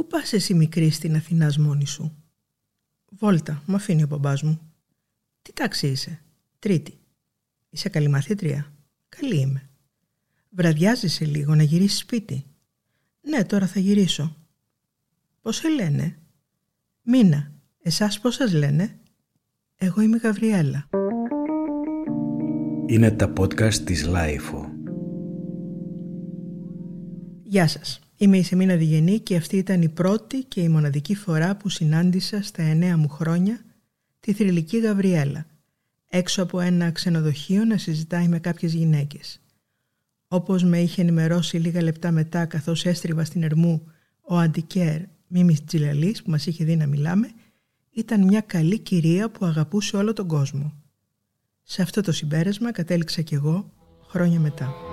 [0.00, 2.16] Πού πας εσύ μικρή στην Αθηνάς μόνη σου;
[3.10, 4.60] Βόλτα, μου αφήνει ο μπαμπάς μου.
[5.42, 6.22] Τι τάξη είσαι;
[6.58, 6.98] Τρίτη.
[7.70, 8.72] Είσαι καλή μαθήτρια.
[9.08, 9.68] Καλή είμαι.
[10.50, 12.44] Βραδιάζεσαι λίγο να γυρίσεις σπίτι;
[13.20, 14.36] Ναι, τώρα θα γυρίσω.
[15.40, 16.18] Πώς σε λένε;
[17.02, 17.52] Μίνα.
[17.82, 18.98] Εσάς πώς σας λένε;
[19.76, 20.88] Εγώ είμαι η Γαβριέλα.
[22.86, 24.70] Είναι τα podcast της LiFO.
[27.42, 28.00] Γεια σας.
[28.22, 32.42] Είμαι η Σεμίνα Διγενή και αυτή ήταν η πρώτη και η μοναδική φορά που συνάντησα
[32.42, 33.60] στα εννέα μου χρόνια
[34.20, 35.46] τη θρηλυκή Γαβριέλα,
[36.08, 39.40] έξω από ένα ξενοδοχείο να συζητάει με κάποιες γυναίκες.
[40.28, 43.86] Όπως με είχε ενημερώσει λίγα λεπτά μετά καθώς έστριβα στην Ερμού
[44.20, 47.30] ο Αντικέρ Μίμης Τζιλαλής που μας είχε δει να μιλάμε,
[47.90, 50.72] ήταν μια καλή κυρία που αγαπούσε όλο τον κόσμο.
[51.62, 53.72] Σε αυτό το συμπέρασμα κατέληξα κι εγώ
[54.08, 54.89] χρόνια μετά.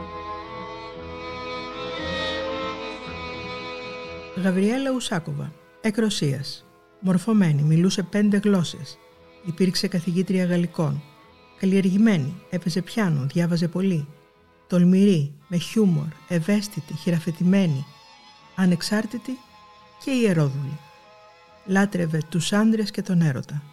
[4.44, 5.52] Γαβριέλα Ουσάκοβα,
[5.82, 6.66] εκ Ρωσίας.
[7.00, 8.98] Μορφωμένη, μιλούσε πέντε γλώσσες.
[9.46, 11.04] Υπήρξε καθηγήτρια γαλλικών.
[11.60, 14.08] Καλλιεργημένη, έπαιζε πιάνο, διάβαζε πολύ.
[14.68, 17.86] Τολμηρή, με χιούμορ, ευαίσθητη, χειραφετημένη.
[18.56, 19.38] Ανεξάρτητη
[20.04, 20.80] και ιερόδουλη.
[21.66, 23.64] Λάτρευε τους άντρες και τον έρωτα.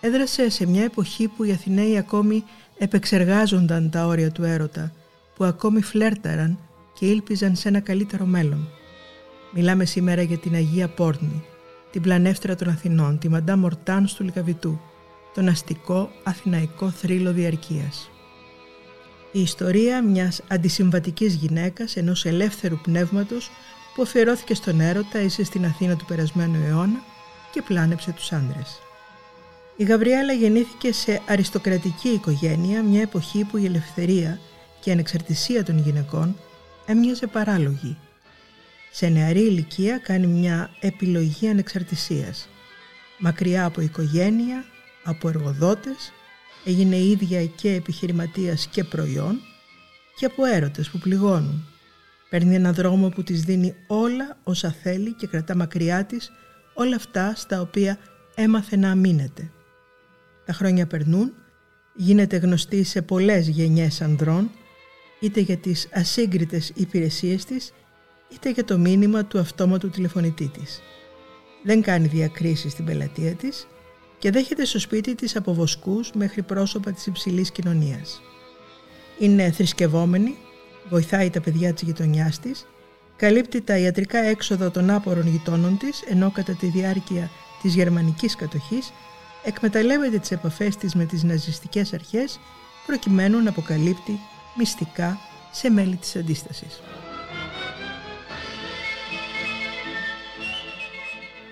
[0.00, 2.44] Έδρασε σε μια εποχή που οι Αθηναίοι ακόμη
[2.78, 4.92] επεξεργάζονταν τα όρια του έρωτα,
[5.34, 6.58] που ακόμη φλέρταραν
[6.98, 8.68] και ήλπιζαν σε ένα καλύτερο μέλλον.
[9.50, 11.44] Μιλάμε σήμερα για την Αγία Πόρνη,
[11.90, 14.80] την πλανεύτρα των Αθηνών, τη Μαντά Μορτάν του Λικαβητού,
[15.34, 18.10] τον αστικό αθηναϊκό θρύλο διαρκείας.
[19.32, 23.50] Η ιστορία μιας αντισυμβατικής γυναίκας, ενός ελεύθερου πνεύματος
[23.94, 27.02] που αφιερώθηκε στον έρωτα, είσαι στην Αθήνα του περασμένου αιώνα
[27.52, 28.80] και πλάνεψε τους άντρες.
[29.76, 34.38] Η Γαβριέλα γεννήθηκε σε αριστοκρατική οικογένεια μια εποχή που η ελευθερία
[34.80, 36.36] και η ανεξαρτησία των γυναικών
[36.86, 37.96] έμοιαζε παράλογη
[38.90, 42.48] σε νεαρή ηλικία κάνει μια επιλογή ανεξαρτησίας.
[43.18, 44.64] Μακριά από οικογένεια,
[45.04, 46.12] από εργοδότες,
[46.64, 49.40] έγινε ίδια και επιχειρηματίας και προϊόν
[50.16, 51.68] και από έρωτες που πληγώνουν.
[52.30, 56.30] Παίρνει ένα δρόμο που της δίνει όλα όσα θέλει και κρατά μακριά της
[56.74, 57.98] όλα αυτά στα οποία
[58.34, 59.50] έμαθε να αμήνεται.
[60.44, 61.32] Τα χρόνια περνούν,
[61.94, 64.50] γίνεται γνωστή σε πολλές γενιές ανδρών,
[65.20, 67.72] είτε για τις ασύγκριτες υπηρεσίες της,
[68.28, 70.82] είτε για το μήνυμα του αυτόματου τηλεφωνητή της.
[71.62, 73.66] Δεν κάνει διακρίσεις στην πελατεία της
[74.18, 78.22] και δέχεται στο σπίτι της από βοσκούς μέχρι πρόσωπα της υψηλής κοινωνίας.
[79.18, 80.36] Είναι θρησκευόμενη,
[80.88, 82.66] βοηθάει τα παιδιά της γειτονιάς της,
[83.16, 87.30] καλύπτει τα ιατρικά έξοδα των άπορων γειτόνων της, ενώ κατά τη διάρκεια
[87.62, 88.92] της γερμανικής κατοχής
[89.44, 92.40] εκμεταλλεύεται τις επαφές της με τις ναζιστικές αρχές
[92.86, 94.20] προκειμένου να αποκαλύπτει
[94.56, 95.18] μυστικά
[95.50, 96.80] σε μέλη της αντίστασης.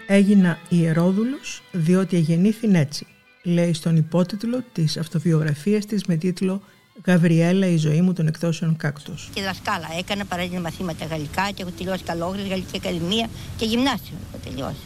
[0.06, 3.06] Έγινα ιερόδουλος διότι εγεννήθην έτσι,
[3.42, 6.62] λέει στον υπότιτλο της αυτοβιογραφίας της με τίτλο
[7.06, 9.30] «Γαβριέλα, η ζωή μου των εκδόσεων κάκτος».
[9.34, 14.42] Και δασκάλα έκανα παράδειγμα μαθήματα γαλλικά και έχω τελειώσει καλόγρια, γαλλική ακαδημία και γυμνάσιο έχω
[14.44, 14.84] τελειώσει.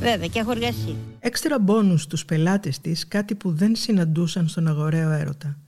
[0.00, 0.96] Βέβαια και έχω εργαστεί.
[1.20, 5.58] Έξτρα μπόνους στους πελάτες της κάτι που δεν συναντούσαν στον αγοραίο έρωτα.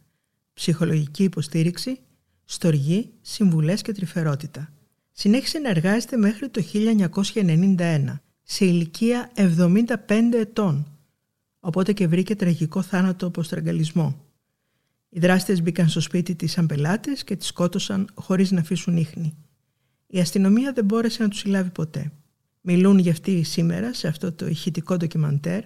[0.55, 1.99] Ψυχολογική υποστήριξη,
[2.45, 4.73] στοργή, συμβουλές και τρυφερότητα.
[5.13, 9.95] Συνέχισε να εργάζεται μέχρι το 1991 σε ηλικία 75
[10.33, 10.87] ετών,
[11.61, 14.25] οπότε και βρήκε τραγικό θάνατο από στραγγαλισμό.
[15.09, 19.37] Οι δράστες μπήκαν στο σπίτι της σαν πελάτες και τη σκότωσαν χωρίς να αφήσουν ίχνη.
[20.07, 22.13] Η αστυνομία δεν μπόρεσε να τους συλλάβει ποτέ.
[22.61, 25.65] Μιλούν για αυτή σήμερα σε αυτό το ηχητικό ντοκιμαντέρ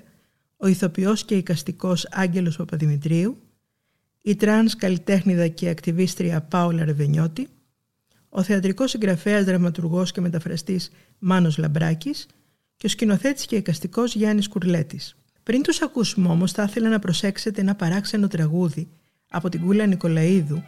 [0.56, 3.36] ο ηθοποιός και εικαστικός Άγγελος Παπαδημητρίου,
[4.22, 7.48] η τρανς καλλιτέχνηδα και ακτιβίστρια Πάολα Ρεβενιώτη,
[8.28, 12.26] ο θεατρικός συγγραφέας, δραματουργός και μεταφραστής Μάνος Λαμπράκης
[12.80, 15.16] και ο σκηνοθέτης και εικαστικός Γιάννης Κουρλέτης.
[15.42, 18.88] Πριν τους ακούσουμε όμως θα ήθελα να προσέξετε ένα παράξενο τραγούδι
[19.30, 20.62] από την Κούλα Νικολαίδου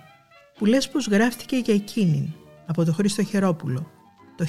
[0.59, 2.29] που λες πως γράφτηκε για εκείνην
[2.67, 3.91] από τον Χρήστο Χερόπουλο
[4.37, 4.45] το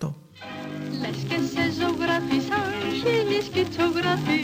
[0.00, 0.14] 1948.
[1.00, 4.40] Λες και σε ζωγράφισαν χίλιοι σκητσογράφοι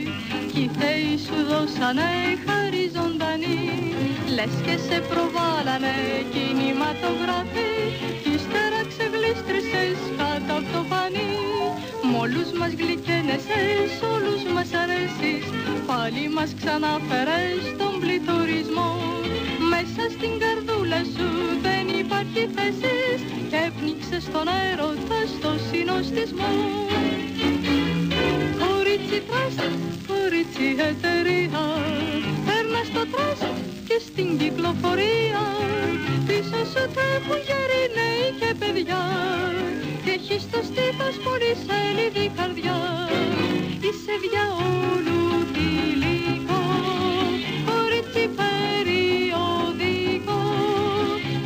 [0.52, 2.10] κι οι θεοί σου δώσανε
[2.46, 3.58] χάρη ζωντανή
[4.34, 5.94] Λες και σε προβάλανε
[6.32, 7.68] κινηματογράφοι
[9.32, 11.30] κι ύστερα ξεγλίστρησες κάτω από το πανί
[12.22, 15.44] όλους μας γλυκαίνεις, όλους μας αρέσεις.
[15.88, 18.90] Πάλι μας ξαναφέρες στον πληθωρισμό.
[19.72, 21.28] Μέσα στην καρδούλα σου
[21.66, 26.52] δεν υπάρχει θέσις Και έπνιξες τον έρωτα στο συνωστισμό.
[28.62, 29.56] Κορίτσι τραστ,
[30.10, 31.64] κορίτσι εταιρεία
[32.80, 33.38] Παίρνα στο τρας
[33.88, 35.42] και στην κυκλοφορία
[36.26, 39.02] Πίσω σου τρέχουν γεροί νέοι και παιδιά
[40.04, 42.78] Και έχεις στο στήθος πολύ σέλιδη καρδιά.
[43.86, 45.20] Είσαι διαόλου
[45.52, 46.62] θηλυκό
[47.68, 50.40] Κορίτσι περιοδικό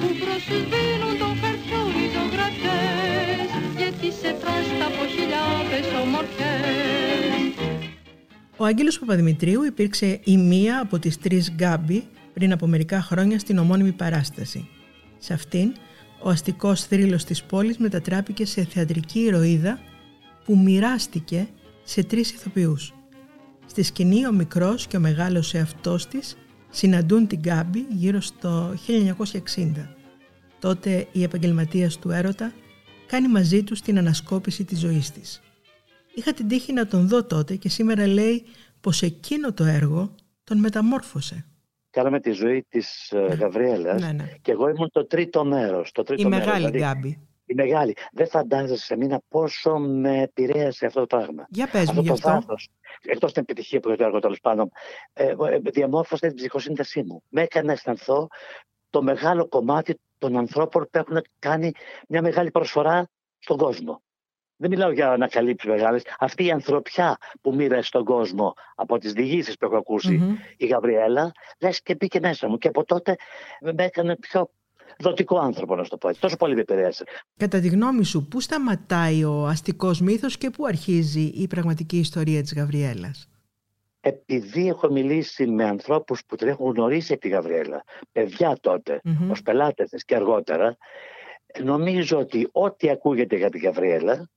[0.00, 3.48] Που προς δίνουν των χαρτιών οι ζωγραφιές
[3.80, 7.73] Γιατί σε τράστα από χιλιάδες ομορφιές
[8.56, 13.58] ο Άγγελος Παπαδημητρίου υπήρξε η μία από τις τρεις Γκάμπι πριν από μερικά χρόνια στην
[13.58, 14.68] ομώνυμη παράσταση.
[15.18, 15.72] Σε αυτήν,
[16.22, 19.78] ο αστικός θρύλος της πόλης μετατράπηκε σε θεατρική ηρωίδα
[20.44, 21.48] που μοιράστηκε
[21.84, 22.94] σε τρεις ηθοποιούς.
[23.66, 26.36] Στη σκηνή ο μικρός και ο μεγάλος εαυτός της
[26.70, 29.88] συναντούν την Γκάμπη γύρω στο 1960.
[30.58, 32.52] Τότε η επαγγελματίας του έρωτα
[33.06, 35.42] κάνει μαζί τους την ανασκόπηση της ζωής της.
[36.14, 38.44] Είχα την τύχη να τον δω τότε και σήμερα λέει
[38.80, 40.14] πως εκείνο το έργο
[40.44, 41.46] τον μεταμόρφωσε.
[41.90, 43.34] Κάναμε τη ζωή της ε, Ναι.
[43.34, 44.32] Γαβριέλας Ναι, ναι.
[44.42, 45.92] και εγώ ήμουν το τρίτο μέρος.
[45.92, 47.28] Το τρίτο Η μέρος, μεγάλη δηλαδή, Γκάμπη.
[47.46, 47.96] Η μεγάλη.
[48.12, 51.46] Δεν φαντάζεσαι, Μίνα, πόσο με επηρέασε αυτό το πράγμα.
[51.48, 52.30] Για πες μου αυτό γι' το αυτό.
[52.30, 52.68] βάθος,
[53.02, 54.70] εκτός την επιτυχία που είχε το έργο τέλος πάντων,
[55.12, 57.22] ε, ε, διαμόρφωσε την ψυχοσύνθεσή μου.
[57.28, 58.28] Με έκανε να αισθανθώ
[58.90, 61.72] το μεγάλο κομμάτι των ανθρώπων που έχουν κάνει
[62.08, 63.08] μια μεγάλη προσφορά
[63.38, 64.02] στον κόσμο.
[64.56, 66.02] Δεν μιλάω για ανακαλύψει μεγάλες.
[66.18, 70.34] Αυτή η ανθρωπιά που μοίρασε στον κόσμο από τις διηγήσεις που έχω ακούσει Μμμ.
[70.56, 72.58] η Γαβριέλα, λες και μπήκε μέσα μου.
[72.58, 73.16] Και από τότε
[73.60, 74.50] με έκανε πιο
[74.98, 76.20] δοτικό άνθρωπο, να σου το πω έτσι.
[76.20, 77.04] Τόσο πολύ με επηρέασε.
[77.36, 82.42] Κατά τη γνώμη σου, πού σταματάει ο αστικός μύθος και πού αρχίζει η πραγματική ιστορία
[82.42, 83.28] της Γαβριέλας;
[84.00, 89.30] Επειδή έχω μιλήσει με ανθρώπους που την έχουν γνωρίσει από τη Γαβριέλα, παιδιά τότε, Μμμ.
[89.30, 90.76] ως πελάτες της και αργότερα,
[91.62, 94.28] νομίζω ότι ό,τι ακούγεται για τη Γαβριέλα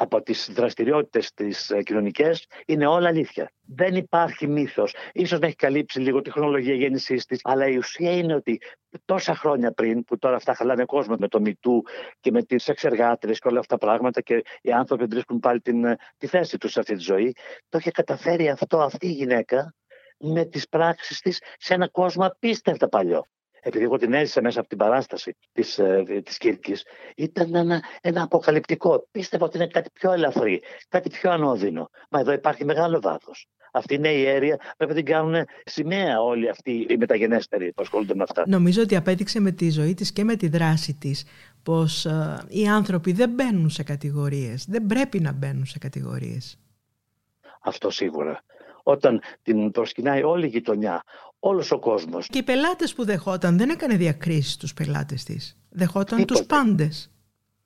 [0.00, 3.52] από τις δραστηριότητες της ε, κοινωνικές είναι όλα αλήθεια.
[3.66, 4.94] Δεν υπάρχει μύθος.
[5.12, 8.60] Ίσως να έχει καλύψει λίγο τη χρονολογία γέννησής της, αλλά η ουσία είναι ότι
[9.04, 11.82] τόσα χρόνια πριν, που τώρα αυτά χαλάνε κόσμο με το μητού
[12.20, 15.84] και με τις εξεργάτρες και όλα αυτά τα πράγματα και οι άνθρωποι βρίσκουν πάλι την,
[15.84, 17.34] ε, τη θέση τους σε αυτή τη ζωή,
[17.68, 19.74] το είχε καταφέρει αυτό αυτή η γυναίκα
[20.18, 23.26] με τις πράξεις της σε ένα κόσμο απίστευτα παλιό.
[23.68, 26.84] Επειδή εγώ την έζησα μέσα από την παράσταση της, ε, της Κύρκης,
[27.16, 29.08] ήταν ένα, ένα αποκαλυπτικό.
[29.10, 31.90] Πίστευα ότι είναι κάτι πιο ελαφρύ, κάτι πιο ανώδυνο.
[32.10, 33.48] Μα εδώ υπάρχει μεγάλο βάθος.
[33.72, 38.14] Αυτή είναι η αίρια, πρέπει να την κάνουν σημαία όλοι αυτοί οι μεταγενέστεροι που ασχολούνται
[38.14, 38.44] με αυτά.
[38.46, 41.24] Νομίζω ότι απέδειξε με τη ζωή της και με τη δράση της
[41.62, 46.58] πως ε, οι άνθρωποι δεν μπαίνουν σε κατηγορίες, δεν πρέπει να μπαίνουν σε κατηγορίες.
[47.60, 48.42] Αυτό σίγουρα.
[48.82, 51.02] Όταν την προσκυνάει όλη η γειτονιά,
[51.38, 55.56] όλος ο κόσμος, Και οι πελάτες που δεχόταν δεν έκανε διακρίσεις στους πελάτες της.
[55.70, 56.62] Δεχόταν τους Τίποτε.
[56.62, 57.10] πάντες.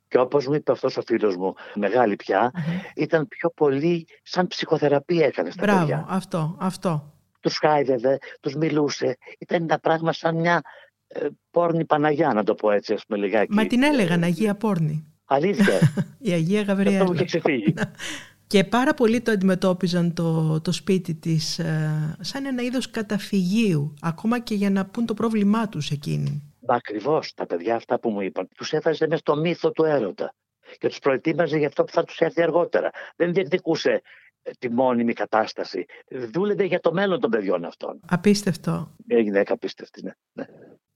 [0.09, 2.63] και όπως μου είπε αυτός ο φίλος μου, μεγάλη πια, Μμμ.
[2.97, 6.05] ήταν πιο πολύ σαν ψυχοθεραπεία έκανε στα Μπράβο, παιδιά.
[6.09, 7.13] αυτό, αυτό.
[7.41, 9.17] Τους χάιδευε, τους μιλούσε.
[9.39, 10.61] Ήταν ένα πράγμα σαν μια
[11.07, 13.53] ε, πόρνη Παναγιά, να το πω έτσι, ας πούμε λιγάκι.
[13.55, 15.07] Μα την έλεγαν Αγία Πόρνη.
[15.25, 15.79] Αλήθεια.
[16.19, 17.11] Η Αγία Αυτό μου Γαβριέλα.
[17.15, 17.75] είχε ξεφύγει.
[18.53, 24.39] Και πάρα πολλοί το αντιμετώπιζαν το, το σπίτι της ε, σαν ένα είδος καταφυγίου, ακόμα
[24.39, 26.53] και για να πούν το πρόβλημά τους εκείνη.
[26.61, 30.35] Μα ακριβώς τα παιδιά αυτά που μου είπαν, τους έβαζε μέσα στο μύθο του έρωτα
[30.79, 32.91] και τους προετοίμαζε για αυτό που θα τους έρθει αργότερα.
[33.17, 34.03] Δεν διεκδικούσε
[34.43, 35.85] ε, τη μόνιμη κατάσταση.
[36.33, 38.01] Δούλευε για το μέλλον των παιδιών αυτών.
[38.09, 38.95] Απίστευτο.
[39.07, 40.03] Μια γυναίκα απίστευτη,
[40.33, 40.45] ναι.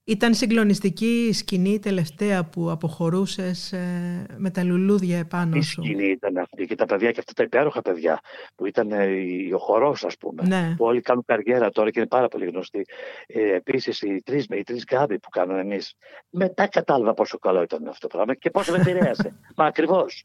[0.07, 0.13] Ναι.
[0.13, 6.07] Ήταν συγκλονιστική η σκηνή τελευταία που αποχωρούσες ε, με τα λουλούδια επάνω Η σου; σκηνή
[6.07, 8.19] ήταν αυτή; Και τα παιδιά και αυτά τα υπέροχα παιδιά
[8.55, 10.43] που ήταν ε, η- ο χορός, ας πούμε.
[10.47, 10.73] Ναι.
[10.77, 12.85] Που όλοι κάνουν καριέρα τώρα και είναι πάρα πολύ γνωστοί.
[13.27, 15.93] Ε, Επίσης οι τρεις οι τρεις γκάμποι που κάναμε εμείς.
[16.29, 19.33] Μετά κατάλαβα πόσο καλό ήταν αυτό το πράγμα και πόσο με επηρέασε.
[19.57, 20.23] Μα ακριβώς.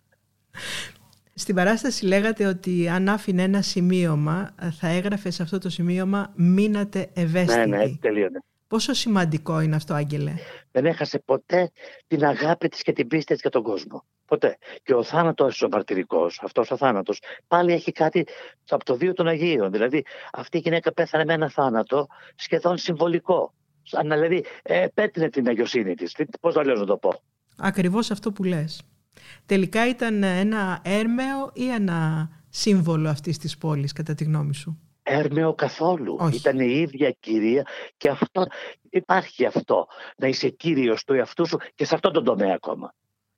[1.35, 6.33] Στην παράσταση λέγατε ότι αν άφηνε ένα σημείωμα ε, θα έγραφε σε αυτό το σημείωμα
[6.37, 7.69] «Μείνατε Ναι, ευαίσθητοι».
[7.69, 8.39] ναι, τελείωνε.
[8.73, 10.35] Πόσο σημαντικό είναι αυτό, Άγγελε;
[10.71, 11.71] δεν έχασε ποτέ
[12.07, 14.05] την αγάπη της και την πίστη της για τον κόσμο.
[14.27, 14.59] Ποτέ.
[14.83, 18.27] Και ο θάνατος ο μαρτυρικός, αυτός ο θάνατος, πάλι έχει κάτι
[18.69, 19.71] από το βίο των Αγίων.
[19.71, 23.55] Δηλαδή αυτή η γυναίκα πέθανε με ένα θάνατο σχεδόν συμβολικό.
[23.83, 26.13] Σαν να δηλαδή ε, πέτεινε την αγιοσύνη της.
[26.13, 27.23] Τι- Πώς να λέω να το πω.
[27.57, 28.83] Ακριβώς αυτό που λες.
[29.47, 35.55] Τελικά ήταν ένα έρμεο ή ένα σύμβολο αυτής της πόλης, κατά τη γνώμη σου; Έρμεο
[35.55, 36.17] καθόλου.
[36.21, 36.37] Όχι.
[36.37, 37.67] Ήταν η ίδια κυρία
[37.97, 38.47] και αυτό
[38.91, 39.87] υπάρχει αυτό.
[40.17, 42.95] Να είσαι κύριος του εαυτού σου και σε αυτόν τον τομέα ακόμα.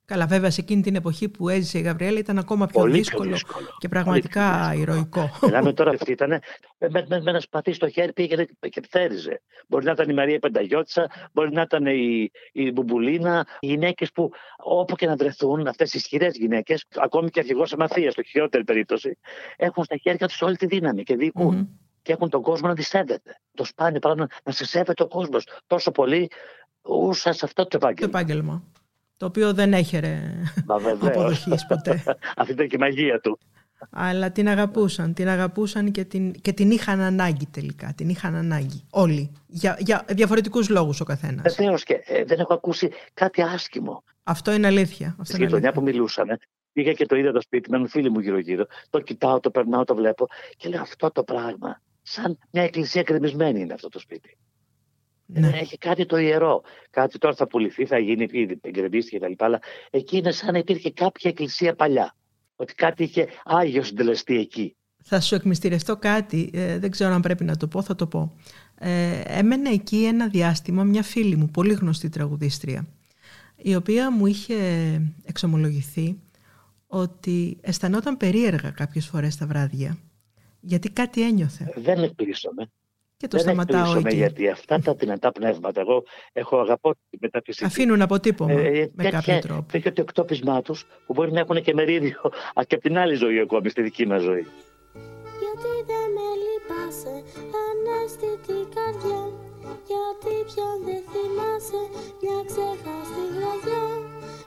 [0.07, 3.01] Καλά, βέβαια, σε εκείνη την εποχή που έζησε η Γαβριέλα ήταν ακόμα πιο Πολύ πιο
[3.01, 3.67] δύσκολο, δύσκολο.
[3.79, 4.83] και Πολύ πραγματικά πιο δύσκολο.
[4.83, 5.31] ηρωικό.
[5.43, 6.29] Μιλάμε τώρα αυτή ήταν
[6.79, 9.43] με, με, με ένα σπαθί στο χέρι πήγαινε και θέριζε.
[9.69, 14.31] Μπορεί να ήταν η Μαρία Πενταγιώτσα, μπορεί να ήταν η, η Μπουμπουλίνα, οι γυναίκες που
[14.57, 19.19] όπου και να βρεθούν, αυτές οι ισχυρές γυναίκες, ακόμη και αρχηγός αμαθίας, στο χειρότερη περίπτωση,
[19.57, 21.55] έχουν στα χέρια τους όλη τη δύναμη και διοικούν.
[21.55, 21.67] Μμμ.
[22.03, 23.41] και έχουν τον κόσμο να τη σέβεται.
[23.55, 26.31] Το σπάνιο πράγμα να σε σέβεται ο κόσμος τόσο πολύ
[26.83, 28.13] ούσα σε αυτό το επάγγελμα.
[28.13, 28.63] Το επάγγελμα.
[29.17, 30.21] Το οποίο δεν έχερε
[31.01, 32.03] αποδοχής ποτέ.
[32.37, 33.39] Αυτή ήταν και η μαγεία του.
[33.91, 37.93] Αλλά την αγαπούσαν, την αγαπούσαν και την, και την είχαν ανάγκη τελικά.
[37.97, 39.33] Την είχαν ανάγκη όλοι.
[39.47, 41.57] Για, για διαφορετικούς λόγους ο καθένας.
[41.57, 44.05] Βεβαίως και ε, δεν έχω ακούσει κάτι άσχημο.
[44.23, 45.17] Αυτό είναι αλήθεια.
[45.23, 46.39] Στη γειτονιά που μιλούσαμε,
[46.73, 48.67] πήγα και το είδα το σπίτι με έναν φίλο μου γύρω-γύρω.
[48.91, 51.81] Το κοιτάω, το περνάω, το βλέπω και λέω αυτό το πράγμα.
[52.03, 54.37] Σαν μια εκκλησία κρεμισμένη είναι αυτό το σπίτι.
[55.27, 55.49] Ναι.
[55.49, 56.63] Έχει κάτι το ιερό.
[56.91, 59.45] Κάτι τώρα θα πουληθεί, θα γίνει, ήδη εγκρεμίστηκε κτλ.
[59.45, 62.15] Αλλά εκεί είναι σαν να υπήρχε κάποια εκκλησία παλιά.
[62.57, 64.77] Ότι κάτι είχε άγιος συντελεστή εκεί.
[65.07, 68.37] Θα σου εκμυστηρευτώ κάτι, ε, δεν ξέρω αν πρέπει να το πω, θα το πω.
[68.79, 72.87] Ε, έμενε εκεί ένα διάστημα μια φίλη μου, πολύ γνωστή τραγουδίστρια,
[73.57, 74.57] η οποία μου είχε
[75.25, 76.19] εξομολογηθεί
[76.87, 79.99] ότι αισθανόταν περίεργα κάποιες φορές τα βράδια,
[80.61, 81.73] γιατί κάτι ένιωθε.
[81.77, 82.71] Δεν εκπλήσωμαι.
[83.25, 84.17] Και το Δεν σταματάω εκεί.
[84.17, 87.65] γιατί αυτά τα δυνατά πνεύματα, εγώ έχω αγαπώ τη μεταφυσική.
[87.65, 89.67] Αφήνουν αποτύπωμα ε, ε με κάποιο τρόπο.
[89.73, 92.21] Τέτοιο το εκτόπισμά τους που μπορεί να έχουν και μερίδιο
[92.67, 94.47] και από την άλλη ζωή ακόμη, στη δική μας ζωή.
[95.41, 97.15] Γιατί δεν με λυπάσαι,
[97.65, 99.23] ανέστητη καρδιά
[99.91, 101.83] Γιατί πια δεν θυμάσαι
[102.23, 103.85] μια ξεχάστη γραδιά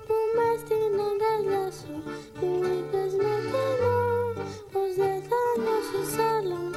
[0.06, 1.94] Που με στην αγκαλιά σου,
[2.40, 4.00] που είπες με κενό
[4.72, 6.68] Πως δεν θα νιώσεις άλλον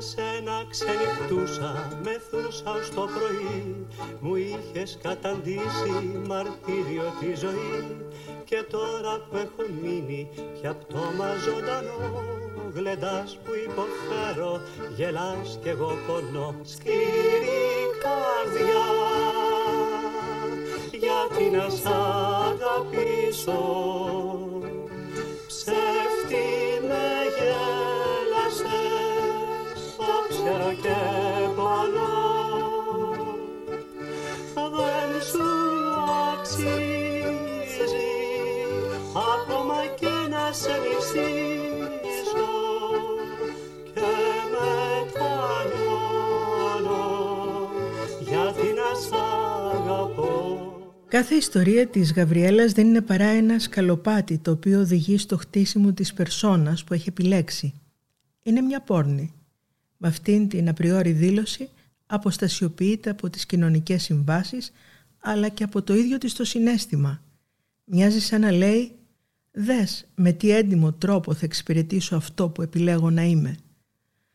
[0.00, 3.86] σένα ξενυχτούσα, μεθούσα ως το πρωί.
[4.20, 8.06] Μου είχες καταντήσει μαρτύριο τη ζωή.
[8.44, 10.28] Και τώρα που έχω μείνει
[10.60, 12.36] πια πτώμα ζωντανό
[12.74, 14.60] Γλεντάς που υποφέρω,
[14.96, 16.54] γελάς κι εγώ πονώ.
[16.62, 18.86] Σκληρή καρδιά,
[20.92, 21.86] γιατί να σ'
[22.50, 23.58] αγαπήσω;
[51.08, 56.12] Κάθε ιστορία της Γαβριέλας δεν είναι παρά ένα σκαλοπάτι το οποίο οδηγεί στο χτίσιμο της
[56.14, 57.74] περσόνας που έχει επιλέξει.
[58.42, 59.32] Είναι μια πόρνη
[59.96, 61.68] με αυτήν την απριόρι δήλωση
[62.06, 64.72] αποστασιοποιείται από τις κοινωνικές συμβάσεις
[65.18, 67.22] αλλά και από το ίδιο της το συνέστημα.
[67.84, 68.97] Μοιάζει σαν να λέει
[69.60, 73.56] «Δες με τι έντιμο τρόπο θα εξυπηρετήσω αυτό που επιλέγω να είμαι».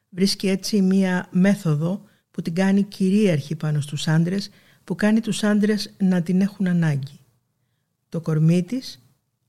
[0.09, 4.49] Βρίσκει έτσι μία μέθοδο που την κάνει κυρίαρχη πάνω στους άντρες
[4.83, 7.19] που κάνει τους άντρες να την έχουν ανάγκη.
[8.09, 9.01] Το κορμί της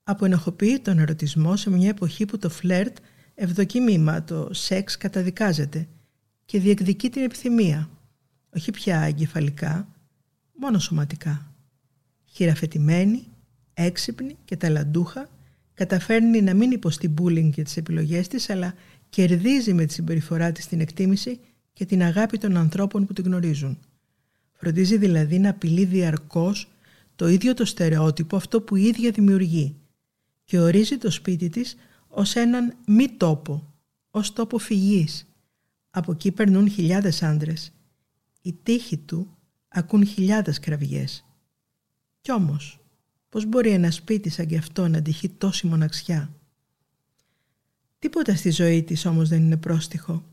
[0.02, 2.96] αποενοχοποιεί τον ερωτισμό σε μια εποχή που το φλερτ
[3.34, 5.88] ευδοκιμήμα, το σεξ καταδικάζεται
[6.44, 7.90] και διεκδικεί την επιθυμία,
[8.56, 9.88] όχι πια εγκεφαλικά,
[10.60, 11.54] μόνο σωματικά.
[12.24, 13.24] Χειραφετημένη,
[13.74, 15.28] έξυπνη και ταλαντούχα,
[15.74, 18.74] καταφέρνει να μην υποστεί bullying για τις επιλογές της, αλλά
[19.08, 21.40] κερδίζει με τη συμπεριφορά της την εκτίμηση
[21.72, 23.78] και την αγάπη των ανθρώπων που την γνωρίζουν.
[24.52, 26.68] Φροντίζει δηλαδή να απειλεί διαρκώς
[27.16, 29.76] το ίδιο το στερεότυπο αυτό που η ίδια δημιουργεί
[30.44, 31.76] και ορίζει το σπίτι της
[32.08, 33.72] ως έναν μη τόπο,
[34.10, 35.26] ως τόπο φυγής,
[35.90, 37.72] από εκεί περνούν χιλιάδες άντρες.
[38.42, 39.36] Οι τύχοι του
[39.68, 41.24] ακούν χιλιάδες κραυγές.
[42.20, 42.83] Κι όμως,
[43.34, 46.30] πώς μπορεί ένα σπίτι σαν κι αυτό να τυχεί τόση μοναξιά;
[47.98, 50.24] Τίποτα στη ζωή της όμως δεν είναι πρόστιχο.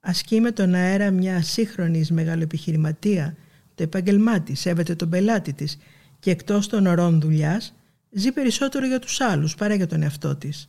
[0.00, 3.36] Ασκεί με τον αέρα μια σύγχρονη μεγαλοεπιχειρηματία,
[3.74, 5.78] το επάγγελμά της, σέβεται τον πελάτη της
[6.18, 7.74] και εκτός των ωρών δουλειάς
[8.10, 10.68] ζει περισσότερο για τους άλλους παρά για τον εαυτό της.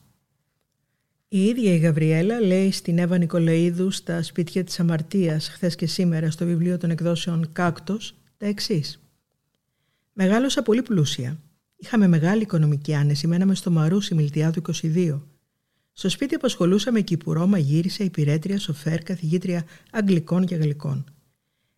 [1.27, 6.31] Η ίδια η Γαβριέλα λέει στην Εύα Νικολαίδου στα σπίτια της Αμαρτίας χθες και σήμερα
[6.31, 9.01] στο βιβλίο των εκδόσεων Κάκτος τα εξής.
[10.13, 11.37] Μεγάλωσα πολύ πλούσια.
[11.83, 15.21] Είχαμε μεγάλη οικονομική άνεση, μέναμε στο Μαρούσι Μιλτιάδου 22.
[15.93, 21.03] Στο σπίτι απασχολούσαμε κυπουρό, μαγείρισα, υπηρέτρια, σοφέρ, καθηγήτρια Αγγλικών και Γαλλικών.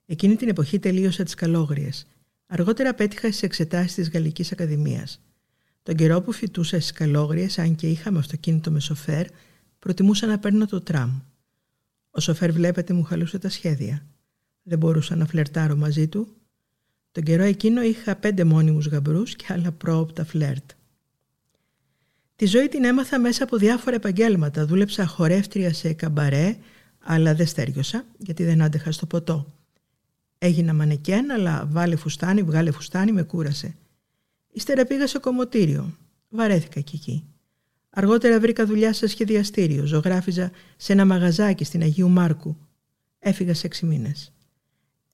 [0.05, 2.07] Εκείνη την εποχή τελείωσα τις καλόγριες.
[2.47, 5.21] Αργότερα πέτυχα στις εξετάσεις της Γαλλικής Ακαδημίας.
[5.83, 9.25] Τον καιρό που φοιτούσα στις καλόγριες, αν και είχαμε αυτοκίνητο με σοφέρ,
[9.79, 11.19] προτιμούσα να παίρνω το τραμ.
[12.09, 14.05] Ο σοφέρ βλέπετε μου χαλούσε τα σχέδια.
[14.63, 16.27] Δεν μπορούσα να φλερτάρω μαζί του.
[17.15, 20.71] Τον καιρό εκείνο είχα πέντε μόνιμους γαμπρούς και άλλα πρόοπτα φλερτ.
[22.35, 24.65] Τη ζωή την έμαθα μέσα από διάφορα επαγγέλματα.
[24.65, 26.57] Δούλεψα χορεύτρια σε καμπαρέ,
[26.99, 29.53] αλλά δεν στέριωσα γιατί δεν άντεχα στο ποτό.
[30.37, 33.75] Έγινα μανεκέν, αλλά βάλε φουστάνι, βγάλε φουστάνι, με κούρασε.
[34.51, 35.97] Ύστερα πήγα σε κομμωτήριο.
[36.29, 37.23] Βαρέθηκα κι εκεί.
[37.89, 39.85] Αργότερα βρήκα δουλειά σε σχεδιαστήριο.
[39.85, 42.57] Ζωγράφιζα σε ένα μαγαζάκι στην Αγίου Μάρκου.
[43.19, 44.34] Έφυγα σε έξι μήνες.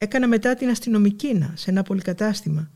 [0.04, 2.72] Έκανα μετά την αστυνομικήνα σε ένα πολυκατάστημα.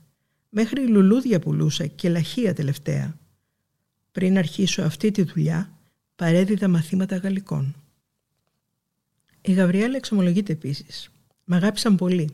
[0.50, 3.18] Μέχρι λουλούδια πουλούσα και λαχεία τελευταία.
[4.12, 5.72] Πριν αρχίσω αυτή τη δουλειά,
[6.16, 7.76] παρέδιδα μαθήματα γαλλικών.
[9.42, 11.10] Η Γαβριέλα εξομολογείται επίσης.
[11.44, 12.30] Μ' αγάπησαν πολύ.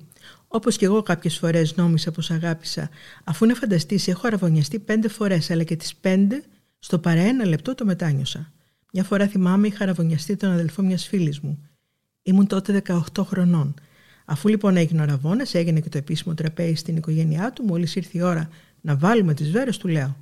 [0.48, 2.90] Όπως και εγώ κάποιες φορές νόμισα πως αγάπησα,
[3.24, 6.44] αφού είναι φανταστή, έχω αραβωνιαστεί πέντε φορές, αλλά και τις πέντε
[6.80, 8.52] στο παρά ένα λεπτό το μετάνιωσα.
[8.94, 11.68] Μια φορά θυμάμαι είχα αραβωνιαστεί τον αδελφό μιας φίλης μου.
[12.22, 13.74] Ήμουν τότε 18 χρονών.
[14.32, 18.18] Αφού λοιπόν έγινε ο αραβόνα, έγινε και το επίσημο τραπέζι στην οικογένειά του, μόλις ήρθε
[18.18, 18.50] η ώρα
[18.82, 20.18] να βάλουμε τις βέρες, του λέω: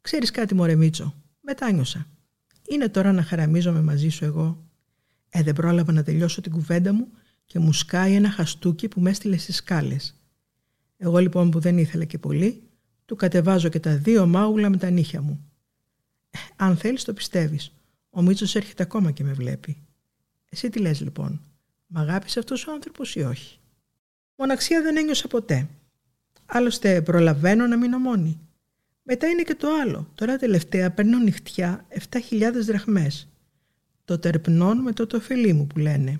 [0.00, 2.06] Ξέρεις κάτι, Μωρέ Μίτσο, μετάνιωσα.
[2.68, 4.62] Είναι τώρα να χαραμίζομαι μαζί σου εγώ.
[5.28, 7.08] Ε, δεν πρόλαβα να τελειώσω την κουβέντα μου
[7.44, 10.14] και μου σκάει ένα χαστούκι που με έστειλε στις σκάλες.
[10.96, 12.62] Εγώ λοιπόν που δεν ήθελα και πολύ,
[13.04, 15.44] του κατεβάζω και τα δύο μάγουλα με τα νύχια μου.
[16.30, 17.72] Ε, αν θέλεις, το πιστεύεις.
[18.10, 19.76] Ο Μίτσος έρχεται ακόμα και με βλέπει.
[20.48, 21.40] Εσύ τι λες λοιπόν,
[21.92, 23.58] μ' αγάπησε αυτός ο άνθρωπος ή όχι;
[24.36, 25.68] Μοναξία δεν ένιωσα ποτέ.
[26.46, 28.40] Άλλωστε προλαβαίνω να μείνω μόνη.
[29.02, 30.08] Μετά είναι και το άλλο.
[30.14, 33.28] Τώρα τελευταία παίρνω νυχτιά 7.000 δραχμές.
[34.04, 36.18] Το τερπνών με το τοφελί μου που λένε.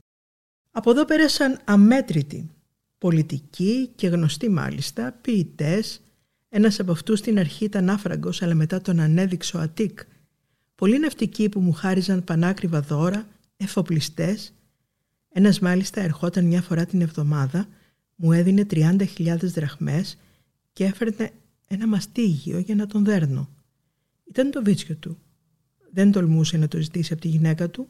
[0.70, 2.50] Από εδώ πέρασαν αμέτρητοι.
[2.98, 6.00] Πολιτικοί και γνωστοί μάλιστα, ποιητές.
[6.48, 10.00] Ένας από αυτούς στην αρχή ήταν άφραγκος, αλλά μετά τον ανέδειξε ο Αττικ.
[10.74, 13.26] Πολλοί ναυτικοί που μου χάριζαν πανάκριβα δώρα,
[13.56, 14.52] εφοπλιστές.
[15.32, 17.68] Ένας μάλιστα ερχόταν μια φορά την εβδομάδα,
[18.16, 20.18] μου έδινε 30.000 δραχμές
[20.72, 21.30] και έφερνε
[21.68, 23.48] ένα μαστίγιο για να τον δέρνω.
[24.28, 25.18] Ήταν το βίτσιο του.
[25.92, 27.88] Δεν τολμούσε να το ζητήσει από τη γυναίκα του.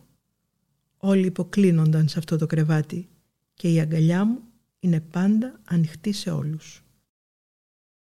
[0.97, 3.09] Όλοι υποκλίνονταν σε αυτό το κρεβάτι
[3.55, 4.41] και η αγκαλιά μου
[4.79, 6.83] είναι πάντα ανοιχτή σε όλους.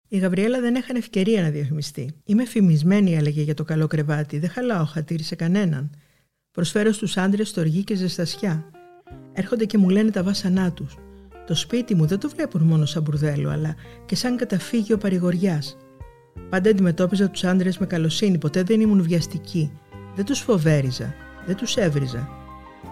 [0.07, 2.13] Η Γαβριέλα δεν έχανε ευκαιρία να διαφημιστεί.
[2.25, 4.39] Είμαι φημισμένη, έλεγε για το καλό κρεβάτι.
[4.39, 5.89] Δεν χαλάω χατήρι σε κανέναν.
[6.51, 8.80] Προσφέρω στους άντρες στοργή και ζεστασιά.
[9.33, 10.97] Έρχονται και μου λένε τα βάσανά τους.
[11.47, 15.77] Το σπίτι μου δεν το βλέπουν μόνο σαν μπουρδέλο, αλλά και σαν καταφύγιο παρηγοριάς.
[16.49, 19.71] Πάντα αντιμετώπιζα τους άντρες με καλοσύνη, ποτέ δεν ήμουν βιαστική.
[20.15, 22.29] Δεν τους φοβέριζα, δεν τους έβριζα.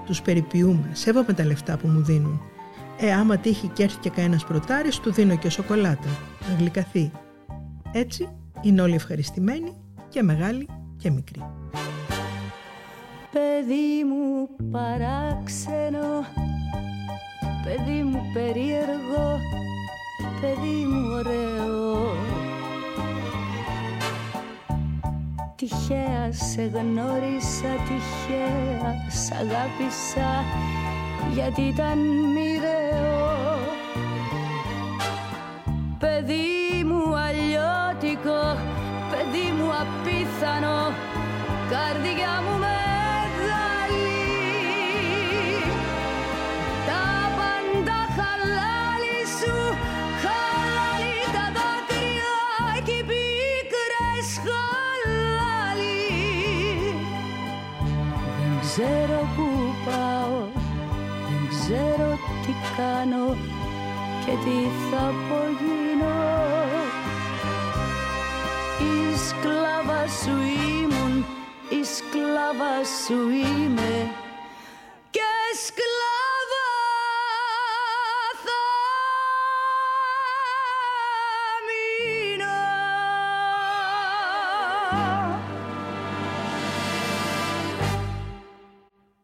[0.06, 2.42] Τους περιποιούμε, σέβομαι τα λεφτά που μου δίνουν.
[3.00, 6.10] Ε, άμα τύχει και έρθει και κανένας προτάρι, του δίνω και σοκολάτα,
[6.50, 7.12] να γλυκαθεί.
[7.92, 8.28] Έτσι
[8.62, 9.74] είναι όλοι ευχαριστημένοι
[10.10, 11.42] και μεγάλοι και μικροί.
[13.40, 16.26] Παιδί μου παράξενο
[17.64, 19.40] παιδί μου περίεργο,
[20.42, 22.16] παιδί μου ωραίο.
[25.56, 30.44] Τυχαία σε γνώρισα, τυχαία σ' αγάπησα,
[31.34, 31.98] γιατί ήταν
[32.34, 32.79] μοιραίο.
[58.80, 59.48] Ξέρω που
[59.86, 60.40] πάω,
[61.28, 62.10] δεν ξέρω
[62.46, 63.36] τι κάνω
[64.26, 64.58] και τι
[64.90, 66.16] θα απογίνω.
[68.80, 70.36] Η σκλάβα σου
[70.80, 71.26] ήμουν,
[71.70, 72.74] η σκλάβα
[73.06, 74.12] σου είμαι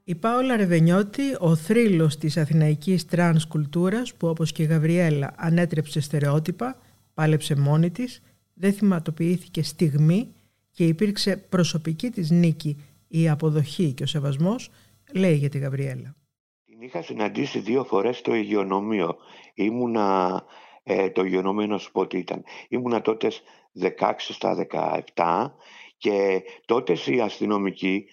[0.08, 6.00] Η Πάολα Ρεβενιώτη, ο θρύλος της αθηναϊκής τρανς κουλτούρας που όπως και η Γαβριέλα ανέτρεψε
[6.02, 6.78] στερεότυπα,
[7.14, 8.22] πάλεψε μόνη της,
[8.54, 10.34] δεν θυματοποιήθηκε στιγμή
[10.72, 14.70] και υπήρξε προσωπική της νίκη η αποδοχή και ο σεβασμός,
[15.14, 16.16] λέει για τη Γαβριέλα.
[16.66, 19.16] Την είχα συναντήσει δύο φορές στο υγειονομείο.
[19.54, 20.44] Ήμουνα,
[20.84, 22.44] ε, το υγειονομείο να σου πω τι ήταν.
[22.68, 23.32] Ήμουνα τότε
[23.80, 24.68] 16 στα
[25.16, 25.56] 17
[25.98, 28.06] και τότε οι αστυνομικοί,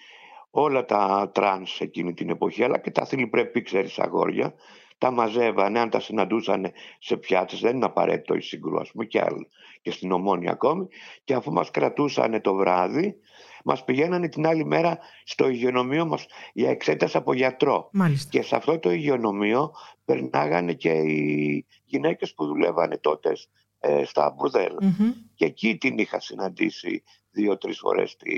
[0.54, 4.54] όλα τα τρανς εκείνη την εποχή, αλλά και τα θηλυπρεπή, ξέρεις, αγόρια,
[4.98, 9.20] τα μαζεύανε, αν τα συναντούσαν σε πιάτσες, δεν είναι απαραίτητο η Συγγρού, ας πούμε, και,
[9.20, 9.48] άλλοι,
[9.82, 10.88] και στην Ομόνια ακόμη,
[11.24, 13.16] και αφού μας κρατούσαν το βράδυ,
[13.64, 17.88] μας πηγαίνανε την άλλη μέρα στο υγειονομείο μας για εξέταση από γιατρό.
[17.92, 18.30] Μάλιστα.
[18.30, 19.72] Και σε αυτό το υγειονομείο
[20.04, 23.32] περνάγανε και οι γυναίκες που δουλεύανε τότε
[23.78, 24.78] ε, στα μπουρδέλα.
[24.80, 25.12] Μμμ.
[25.34, 28.34] Και εκεί την είχα συναντήσει δύο-τρεις φορές τη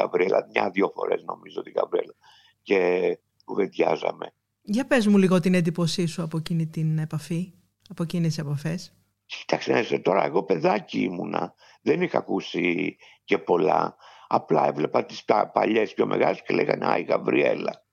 [0.00, 2.14] Γαβρέλα, μια-δύο φορές νομίζω τη Γαβρέλα.
[2.62, 4.32] Και κουβεντιάζαμε.
[4.62, 7.52] Για πες μου λίγο την έντυπωσή σου από εκείνη την επαφή,
[7.88, 8.94] από εκείνες τις επαφές.
[9.26, 13.96] Κοίταξε να είσαι τώρα, εγώ παιδάκι ήμουνα, δεν είχα ακούσει και πολλά,
[14.32, 17.84] Απλά έβλεπα τις πα- παλιές πιο μεγάλες και λέγανε «Α, η Γαβριέλα».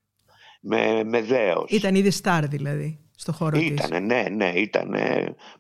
[0.62, 1.72] Με, με δέος.
[1.72, 3.68] Ήταν ήδη στάρ δηλαδή στο χώρο της.
[3.68, 4.96] Ήτανε, ναι, ναι, ήταν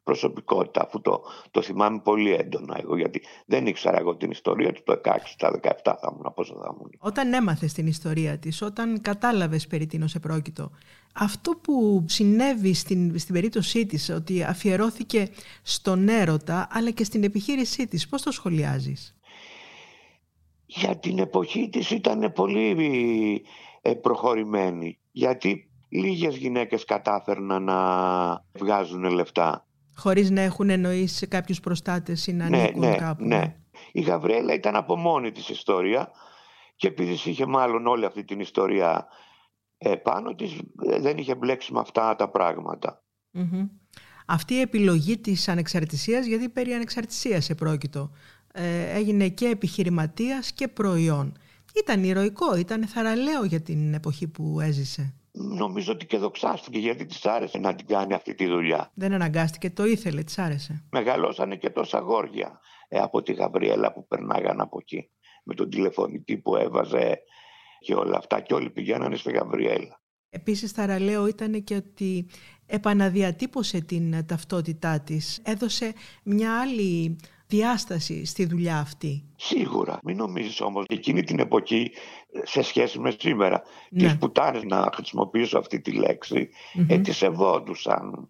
[0.03, 0.81] προσωπικότητα.
[0.85, 5.01] Αφού το, το θυμάμαι πολύ έντονα εγώ, γιατί δεν ήξερα εγώ την ιστορία του το
[5.03, 6.91] 16, τα 17 θα ήμουν, πόσο θα ήμουν.
[6.97, 10.71] Όταν έμαθες την ιστορία της, όταν κατάλαβες περί τίνος επρόκειτο,
[11.13, 15.29] αυτό που συνέβη στην, στην περίπτωσή της, ότι αφιερώθηκε
[15.61, 19.15] στον έρωτα, αλλά και στην επιχείρησή της, πώς το σχολιάζεις;
[20.65, 23.45] Για την εποχή της ήταν πολύ
[23.81, 27.75] ε, προχωρημένη, γιατί λίγες γυναίκες κατάφερναν να
[28.59, 29.65] βγάζουν λεφτά.
[29.95, 33.25] Χωρίς να έχουν εννοήσει κάποιους προστάτες ή να Ναι, ανήκουν ναι, κάπου.
[33.25, 33.55] ναι.
[33.91, 36.11] Η Γαβριέλα ήταν από μόνη της ιστορία
[36.75, 39.07] και επειδή είχε μάλλον όλη αυτή την ιστορία
[39.77, 43.03] ε, πάνω της, ε, δεν είχε μπλέξει με αυτά τα πράγματα.
[43.31, 43.67] Μμμ.
[44.25, 48.11] Αυτή η επιλογή της ανεξαρτησίας, γιατί περί ανεξαρτησίας επρόκειτο,
[48.53, 51.37] ε, έγινε και επιχειρηματίας και προϊόν.
[51.75, 55.13] Ήταν ηρωικό, ήταν θαραλέο για την εποχή που έζησε.
[55.39, 58.91] Νομίζω ότι και δοξάστηκε γιατί της άρεσε να την κάνει αυτή τη δουλειά.
[58.93, 60.83] Δεν αναγκάστηκε, το ήθελε, της άρεσε.
[60.91, 65.09] Μεγαλώσανε και τόσα αγόρια ε, από τη Γαβριέλα που περνάγαν από εκεί.
[65.43, 67.19] Με τον τηλεφωνητή που έβαζε
[67.79, 70.01] και όλα αυτά και όλοι πηγαίνανε στη Γαβριέλα.
[70.29, 72.29] Επίσης θαραλέο ήταν και ότι
[72.65, 75.41] επαναδιατύπωσε την ταυτότητά της.
[75.43, 77.17] Έδωσε μια άλλη
[77.47, 79.99] διάσταση στη δουλειά αυτή; Σίγουρα.
[80.03, 81.91] Μην νομίζεις όμως εκείνη την εποχή
[82.33, 84.03] ε, σε σχέση με σήμερα Ναι.
[84.03, 86.85] τις πουτάνες να χρησιμοποιήσω αυτή τη λέξη Μμμ.
[86.89, 88.29] ε, τις σεβόντουσαν.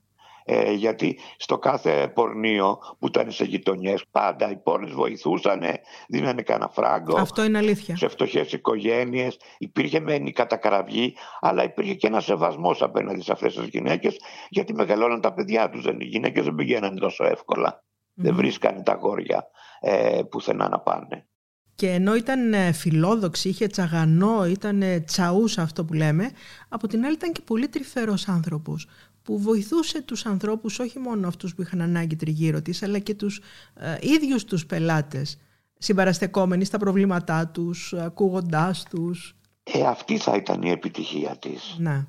[0.50, 5.62] Ε, γιατί στο κάθε πορνείο που ήταν σε γειτονιές πάντα οι πόρνες βοηθούσαν,
[6.08, 7.18] δίνανε κανένα φράγκο.
[7.18, 7.96] Αυτό είναι αλήθεια.
[7.96, 9.38] σε φτωχές οικογένειες.
[9.58, 14.74] Υπήρχε μεν η κατακραυγή, αλλά υπήρχε και ένα σεβασμός απέναντι σε αυτές τις γυναίκες, γιατί
[14.74, 15.86] μεγαλώναν τα παιδιά τους.
[15.86, 17.84] Οι γυναίκες δεν πηγαίνανε τόσο εύκολα.
[18.20, 18.38] Δεν Μμμ.
[18.38, 19.48] βρίσκανε τα αγόρια
[19.80, 21.28] ε, πουθενά να πάνε.
[21.76, 26.32] Και ενώ ήταν ε, φιλόδοξη, είχε τσαγανό, ήταν ε, τσαούς αυτό που λέμε,
[26.70, 28.88] από την άλλη ήταν και πολύ τρυφερός άνθρωπος
[29.28, 33.42] που βοηθούσε τους ανθρώπους, όχι μόνο αυτούς που είχαν ανάγκη τριγύρω της, αλλά και τους
[33.74, 35.40] ε, ίδιους τους πελάτες,
[35.78, 39.36] συμπαραστεκόμενοι στα προβλήματά τους, ακούγοντάς τους.
[39.64, 41.76] Ε, αυτή θα ήταν η επιτυχία της.
[41.80, 42.08] Να.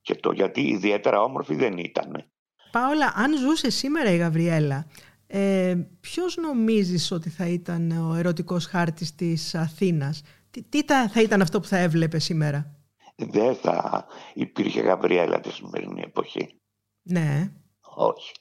[0.00, 2.24] Και το γιατί ιδιαίτερα όμορφη δεν ήταν.
[2.70, 4.86] Πάολα, αν ζούσε σήμερα η Γαβριέλα,
[5.30, 11.22] ε, ποιος νομίζεις ότι θα ήταν ο ερωτικός χάρτης της Αθήνας, τι, τι τα- θα
[11.22, 12.72] ήταν αυτό που θα έβλεπε σήμερα;
[13.16, 16.60] Δεν θα υπήρχε Γαβριέλα τη σημερινή εποχή.
[17.02, 17.52] Ναι,
[17.96, 18.32] Όχι.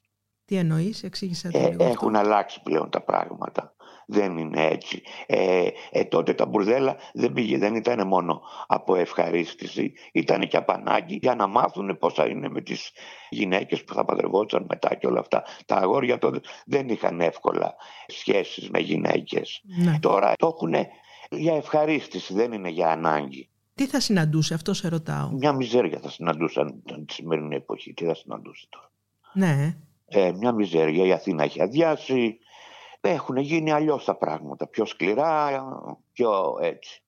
[0.46, 1.94] τι εννοείς, εξήγησα το Ε, λίγο αυτό.
[1.94, 3.76] έχουν αλλάξει πλέον τα πράγματα.
[4.10, 5.02] Δεν είναι έτσι.
[5.26, 10.72] Ε, ε, τότε τα μπουρδέλα δεν, πήγε, δεν ήταν μόνο από ευχαρίστηση, ήταν και από
[10.72, 12.92] ανάγκη για να μάθουν πώς θα είναι με τις
[13.30, 15.44] γυναίκες που θα παντρευόταν μετά και όλα αυτά.
[15.66, 17.76] Τα αγόρια τότε δεν είχαν εύκολα
[18.08, 19.62] σχέσεις με γυναίκες.
[19.84, 20.00] Ναι.
[20.02, 20.74] Τώρα το έχουν
[21.30, 23.50] για ευχαρίστηση, δεν είναι για ανάγκη.
[23.76, 25.30] Τι θα συναντούσε, αυτό σε ρωτάω.
[25.32, 27.94] Μια μιζέρια θα συναντούσαν τη σημερινή εποχή.
[27.94, 28.92] Τι θα συναντούσε τώρα;
[29.34, 31.06] Ναι, Ε, μια μιζέρια.
[31.06, 32.38] Η Αθήνα έχει αδειάσει.
[33.10, 34.68] Έχουν γίνει αλλιώς τα πράγματα.
[34.68, 35.64] Πιο σκληρά,
[36.14, 37.02] πιο έτσι.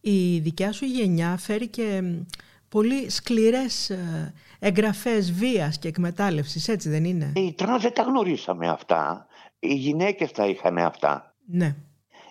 [0.00, 2.20] η δικιά σου γενιά φέρει και μ,
[2.68, 8.68] πολύ σκληρές ε, εγγραφές βίας και εκμετάλλευσης, έτσι δεν είναι; Οι τρανς δεν τα γνωρίσαμε
[8.68, 9.26] αυτά.
[9.58, 11.34] Οι γυναίκες τα είχαν αυτά.
[11.46, 11.76] Ναι.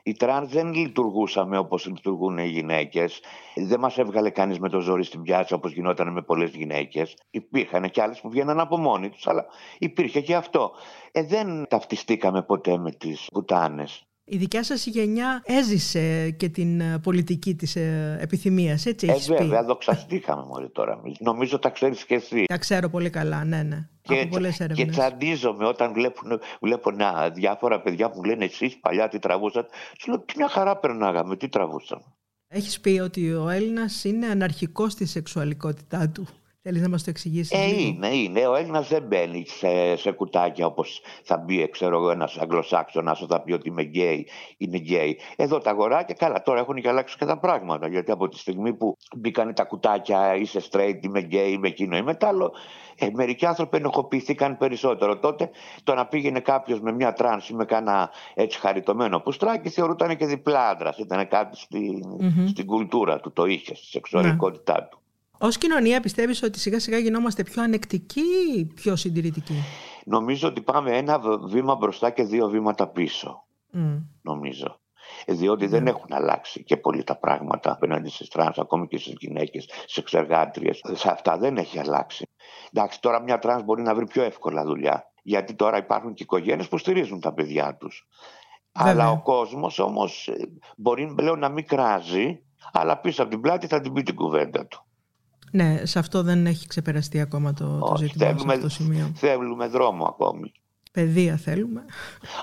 [0.07, 3.21] Οι τρανς δεν λειτουργούσαμε όπως λειτουργούν οι γυναίκες.
[3.55, 7.17] Δεν μας έβγαλε κανείς με το ζόρι στην πιάτσα όπως γινόταν με πολλές γυναίκες.
[7.31, 9.45] Υπήρχαν και άλλες που βγαίναν από μόνοι τους, αλλά
[9.77, 10.71] υπήρχε και αυτό.
[11.11, 14.07] Ε, δεν ταυτιστήκαμε ποτέ με τις πουτάνες.
[14.27, 19.27] Η δικιά σας γενιά έζησε και την ε, πολιτική της ε, επιθυμίας, έτσι Ε, έχεις
[19.27, 21.01] πει; βέβαια, δοξαστήκαμε μόλι τώρα.
[21.19, 22.43] Νομίζω τα ξέρεις και εσύ.
[22.47, 23.87] Τα ξέρω πολύ καλά, ναι, ναι.
[24.01, 24.95] Και, από πολλές και έρευνες.
[24.95, 29.69] τσαντίζομαι όταν βλέπουν, βλέπω να, διάφορα παιδιά που μου λένε εσείς παλιά τι τραβούσατε.
[29.99, 32.03] Σου λέω τι μια χαρά περνάγαμε, τι τραβούσαμε.
[32.47, 36.27] Έχεις πει ότι ο Έλληνας είναι αναρχικός στη σεξουαλικότητά του;
[36.67, 38.47] Θέλεις να μας το εξηγήσεις Ε, λίγο; είναι, είναι.
[38.47, 43.41] Ο Έλληνας δεν μπαίνει σε, σε κουτάκια όπως θα μπει, ξέρω εγώ, ένας Αγγλοσάξονας θα
[43.41, 45.19] πει ότι είμαι γκέι, είναι γκέι.
[45.35, 47.87] Εδώ τα αγοράκια, καλά, τώρα έχουν και αλλάξει και τα πράγματα.
[47.87, 52.13] Γιατί από τη στιγμή που μπήκαν τα κουτάκια, είσαι straight, είμαι γκέι, είμαι εκείνο, είμαι
[52.13, 52.53] τ' άλλο,
[52.95, 55.17] ε, μερικοί άνθρωποι ενοχοποιηθήκαν περισσότερο.
[55.17, 55.49] Τότε
[55.83, 60.25] το να πήγαινε κάποιος με μια τρανς ή με κάνα έτσι χαριτωμένο πουστράκι θεωρούταν και
[60.25, 60.97] διπλά άντρας.
[60.97, 62.47] Ήταν κάτι στη, Μμμ.
[62.47, 64.99] στην κουλτούρα του, το είχες, στη σεξουαλικότητά του.
[65.37, 68.21] Ως κοινωνία πιστεύεις ότι σιγά σιγά γινόμαστε πιο ανεκτικοί
[68.57, 69.53] ή πιο συντηρητικοί;
[70.05, 73.43] Νομίζω ότι πάμε ένα β- βήμα μπροστά και δύο βήματα πίσω.
[73.71, 73.95] Μμ.
[74.21, 74.79] Νομίζω.
[75.25, 79.13] Ε, Διότι δεν έχουν αλλάξει και πολύ τα πράγματα απέναντι στις τρανς, ακόμη και στις
[79.19, 80.81] γυναίκες, στις σεξεργάτριες.
[80.93, 82.25] Σε αυτά δεν έχει αλλάξει.
[82.73, 85.11] Εντάξει, τώρα μια τρανς μπορεί να βρει πιο εύκολα δουλειά.
[85.23, 88.07] Γιατί τώρα υπάρχουν και οικογένειες που στηρίζουν τα παιδιά τους.
[88.71, 90.33] Αλλά ο κόσμος όμως ε,
[90.77, 94.65] μπορεί πλέον να μην κράζει, αλλά πίσω από την πλάτη θα την πει την κουβέντα
[94.67, 94.84] του.
[95.55, 98.69] Ναι, σε αυτό δεν έχει ξεπεραστεί ακόμα το, το Όχι, ζήτημα σε θέλουμε, αυτό το
[98.73, 99.11] σημείο.
[99.15, 100.51] θέλουμε δρόμο ακόμη.
[100.91, 101.85] Παιδεία θέλουμε,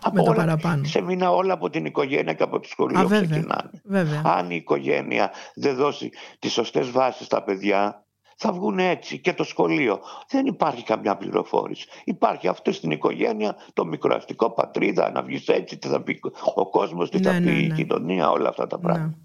[0.03, 0.85] Από με τα όλα- παραπάνω.
[0.85, 3.29] Σε μήνα όλα από την οικογένεια και από το σχολείο Α, βέβαια.
[3.31, 3.71] ξεκινάνε.
[3.85, 4.23] Βέβαια.
[4.25, 8.05] Αν η οικογένεια δεν δώσει τις σωστές βάσεις στα παιδιά,
[8.37, 10.01] θα βγουν έτσι και το σχολείο.
[10.29, 11.87] Δεν υπάρχει καμιά πληροφόρηση.
[12.05, 16.21] Υπάρχει αυτό στην οικογένεια, το μικροαστικό πατρίδα, να βγεις έτσι, τι θα πει
[16.55, 17.75] ο κόσμος, τι θα Ναι, πει ναι, η ναι.
[17.75, 19.17] κοινωνία, όλα αυτά τα πράγματα.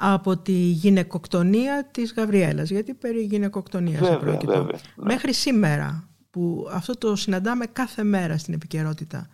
[0.00, 0.12] Ναι.
[0.12, 4.52] Από τη γυναικοκτονία της Γαβριέλας, γιατί περί γυναικοκτονίας Βέβαια, πρόκειται.
[4.52, 5.04] βέβαια, ναι.
[5.04, 9.28] Μέχρι σήμερα, που αυτό το συναντάμε κάθε μέρα στην επικαιρότητα,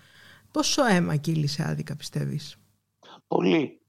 [0.50, 2.56] πόσο αίμα κύλησε άδικα πιστεύεις;
[3.26, 3.80] Πολύ.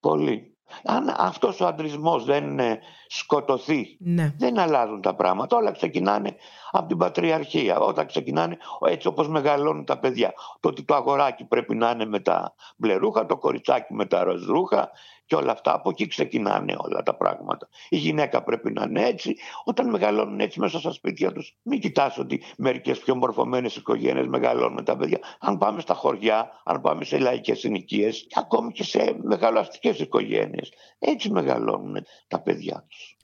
[0.00, 0.54] Πολύ.
[0.84, 2.78] Αν αυτός ο αντρισμός δεν ε,
[3.08, 4.34] σκοτωθεί, Ναι.
[4.38, 5.56] δεν αλλάζουν τα πράγματα.
[5.56, 6.36] Όλα ξεκινάνε
[6.70, 7.78] από την πατριαρχία.
[7.78, 8.56] Όταν ξεκινάνε
[8.88, 10.32] έτσι όπως μεγαλώνουν τα παιδιά.
[10.60, 14.22] Το ότι το αγοράκι πρέπει να είναι με τα μπλε ρούχα, το κοριτσάκι με τα
[14.24, 14.90] ροζ ρούχα
[15.30, 15.74] και όλα αυτά.
[15.74, 17.68] Από εκεί ξεκινάνε όλα τα πράγματα.
[17.88, 19.36] Η γυναίκα πρέπει να είναι έτσι.
[19.64, 24.84] Όταν μεγαλώνουν έτσι μέσα στα σπίτια τους, μην κοιτάς ότι μερικές πιο μορφωμένες οικογένειες μεγαλώνουν
[24.84, 25.18] τα παιδιά.
[25.40, 31.30] Αν πάμε στα χωριά, αν πάμε σε λαϊκές συνοικίες, ακόμη και σε μεγαλοαστικές οικογένειες, έτσι
[31.30, 31.96] μεγαλώνουν
[32.28, 33.16] τα παιδιά τους.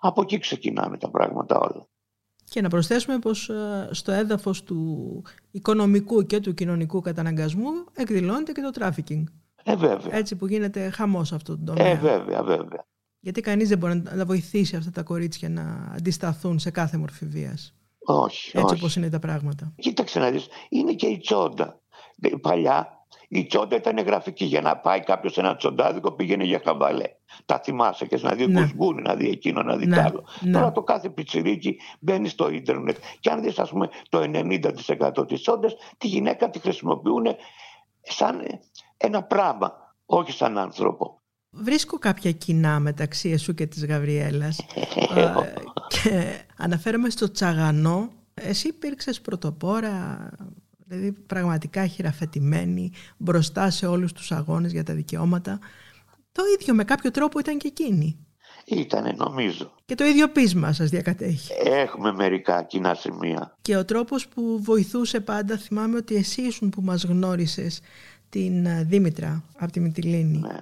[0.00, 1.86] Από εκεί ξεκινάνε τα πράγματα όλα.
[2.44, 8.60] Και να προσθέσουμε πως ε, στο έδαφος του οικονομικού και του κοινωνικού καταναγκασμού εκδηλώνεται και
[8.60, 9.26] το τράφικινγκ.
[9.64, 10.16] Ε, βέβαια.
[10.16, 11.86] Έτσι που γίνεται χαμός αυτό το τομέα.
[11.86, 12.86] Ε, βέβαια, βέβαια.
[13.20, 17.26] Γιατί κανείς δεν μπορεί να τα βοηθήσει αυτά τα κορίτσια να αντισταθούν σε κάθε μορφή
[17.26, 17.74] βίας.
[18.06, 18.80] Όχι, Έτσι όχι.
[18.82, 19.72] όπως είναι τα πράγματα.
[19.76, 21.80] Κοίταξε να δεις, είναι και η τσόντα.
[22.20, 22.88] Ε, Παλιά
[23.28, 24.44] η τσόντα ήταν γραφική.
[24.44, 27.04] Για να πάει κάποιος σε ένα τσοντάδικο πήγαινε για χαβαλέ.
[27.46, 28.60] Τα θυμάσαι και να δεις Ναι.
[28.60, 30.24] κουσγούνι, να δει εκείνο, να δει Ναι, τ' άλλο.
[30.40, 30.52] ναι.
[30.52, 32.96] Τώρα το κάθε πιτσιρίκι μπαίνει στο ίντερνετ.
[33.20, 37.24] Και αν δεις ας πούμε το 90% της τσόντας, τη γυναίκα τη χρησιμοποιούν
[38.02, 38.60] σαν ε,
[39.04, 41.18] ένα πράγμα, όχι σαν άνθρωπο.
[41.50, 44.60] Βρίσκω κάποια κοινά μεταξύ εσού και της Γαβριέλας
[45.14, 45.32] Ε,
[45.88, 48.10] και αναφέρομαι στο τσαγανό.
[48.34, 50.28] Εσύ υπήρξες πρωτοπόρα,
[50.86, 55.58] δηλαδή πραγματικά χειραφετημένη μπροστά σε όλους τους αγώνες για τα δικαιώματα.
[56.32, 58.18] Το ίδιο με κάποιο τρόπο ήταν και εκείνη.
[58.64, 59.72] Ήτανε νομίζω.
[59.84, 61.52] Και το ίδιο πείσμα σας διακατέχει.
[61.64, 63.56] Έχουμε μερικά κοινά σημεία.
[63.62, 67.80] Και ο τρόπος που βοηθούσε πάντα, θυμάμαι ότι εσύ ήσουν που μας γνώρισες
[68.34, 70.38] την ε, Δήμητρα από τη Μυτιλίνη.
[70.38, 70.60] Ναι.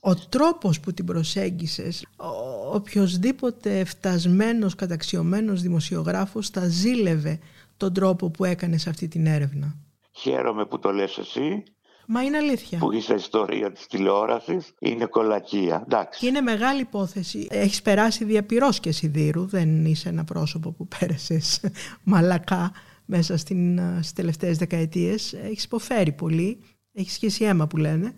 [0.00, 7.38] Ο τρόπος που την προσέγγισες, ο οποιοδήποτε φτασμένος, καταξιωμένος δημοσιογράφος θα ζήλευε
[7.76, 9.76] τον τρόπο που έκανες αυτή την έρευνα;
[10.12, 11.62] Χαίρομαι που το λες εσύ,
[12.06, 12.78] Μα είναι αλήθεια.
[12.78, 15.82] που είσαι ιστορία της τηλεόρασης, είναι κολακία.
[15.84, 16.20] Εντάξει.
[16.20, 17.46] Και είναι μεγάλη υπόθεση.
[17.50, 21.60] Έχεις περάσει διαπυρός και σιδήρου, δεν είσαι ένα πρόσωπο που πέρασες
[22.02, 22.72] μαλακά
[23.10, 25.32] μέσα στην, ε, στις τελευταίες δεκαετίες.
[25.32, 28.14] Έχεις υποφέρει πολύ, έχεις σχέση αίμα που λένε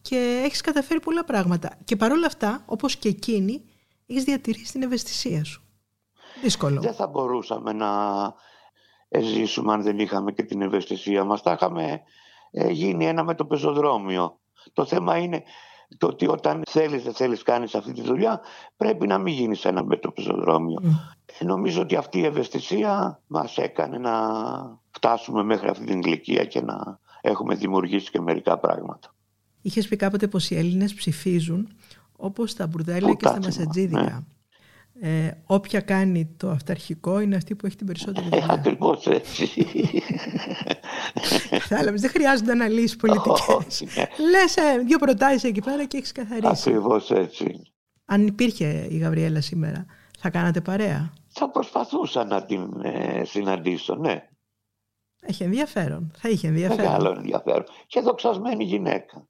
[0.00, 1.78] και έχεις καταφέρει πολλά πράγματα.
[1.84, 3.64] Και παρόλα αυτά, όπως και εκείνη,
[4.06, 5.62] έχεις διατηρήσει την ευαισθησία σου.
[6.42, 6.80] Δύσκολο.
[6.80, 7.88] Δεν θα μπορούσαμε να
[9.08, 11.40] ε, ζήσουμε αν δεν είχαμε και την ευαισθησία μας.
[11.40, 12.02] Θα είχαμε
[12.50, 14.38] ε, γίνει ένα με το πεζοδρόμιο.
[14.72, 15.42] Το θέμα είναι
[15.98, 18.40] το ότι όταν θέλεις δεν θέλεις κάνεις αυτή τη δουλειά
[18.76, 20.78] πρέπει να μην γίνεις ένα με το πεζοδρόμιο.
[21.38, 24.12] Ε, νομίζω ότι αυτή η ευαισθησία μας έκανε να
[24.90, 29.14] φτάσουμε μέχρι αυτή την ηλικία και να έχουμε δημιουργήσει και μερικά πράγματα.
[29.62, 31.68] Είχες πει κάποτε πως οι Έλληνες ψηφίζουν
[32.16, 34.26] όπως στα μπουρδέλια και στα Πουτάτσιμα, μασατζίδικα.
[35.00, 38.46] Ε, όποια κάνει το αυταρχικό είναι αυτή που έχει την περισσότερη Ε, δουλειά.
[38.48, 39.48] ακριβώς έτσι.
[41.68, 43.48] Κατάλαβες, δεν χρειάζονται αναλύσεις πολιτικές.
[43.48, 44.04] Όχι, ναι.
[44.30, 46.46] Λες ε, δύο προτάσεις εκεί πέρα και έχεις καθαρίσει.
[46.68, 47.62] Ακριβώς έτσι.
[48.04, 49.86] Αν υπήρχε η Γαβριέλα σήμερα,
[50.18, 54.28] θα κάνατε παρέα; Θα προσπαθούσα να την ε, συναντήσω, ναι.
[55.20, 56.10] Έχει ενδιαφέρον.
[56.16, 56.84] Θα είχε ενδιαφέρον.
[56.84, 57.64] Μεγάλο ενδιαφέρον.
[57.86, 59.26] Και δοξασμένη γυναίκα.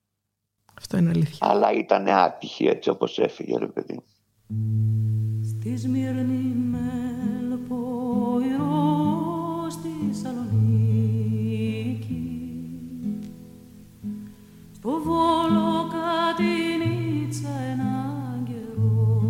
[0.78, 1.46] Αυτό είναι αλήθεια.
[1.50, 4.02] Αλλά ήταν άτυχη έτσι όπως έφυγε ρε παιδί.
[5.68, 6.90] Στη Σμύρνη με
[7.48, 8.87] λποϊρό
[9.70, 11.61] στη Σαλονίκη
[14.72, 19.22] στο Βόλο Κατινίτσα έναν καιρό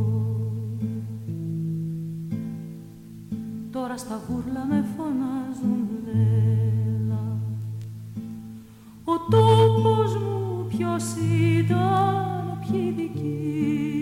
[3.70, 7.38] τώρα στα βούρλα με φωνάζουν Λέλα
[9.04, 11.04] ο τόπος μου ποιος
[11.58, 13.97] ήταν ποιοι δικοί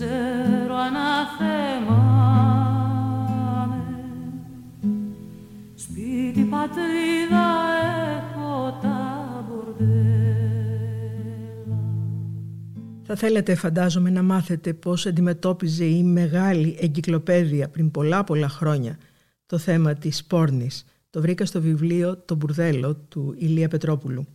[0.00, 1.94] αν ξέρω αναθεμάμαι
[5.74, 7.46] σπίτι πατρίδα
[8.16, 8.98] έχω τα
[9.48, 9.84] μπορδέλα.
[13.02, 18.98] Θα θέλετε φαντάζομαι να μάθετε πώς αντιμετώπιζε η μεγάλη εγκυκλοπαίδεια πριν πολλά πολλά χρόνια
[19.46, 20.84] το θέμα της πόρνης.
[21.10, 24.26] Το βρήκα στο βιβλίο «Το μπουρδέλο» του Ηλία Πετρόπουλου.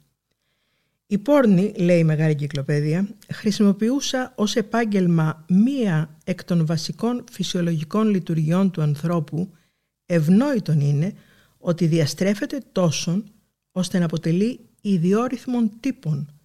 [1.12, 8.72] Η πόρνη, λέει η Μεγάλη Κυκλοπαίδεια, χρησιμοποιούσα ως επάγγελμα μία εκ των βασικών φυσιολογικών λειτουργιών
[8.72, 9.52] του ανθρώπου,
[10.06, 11.14] ευνόητον είναι
[11.58, 13.24] ότι διαστρέφεται τόσον
[13.72, 16.40] ώστε να αποτελεί ιδιόρυθμων τύπων,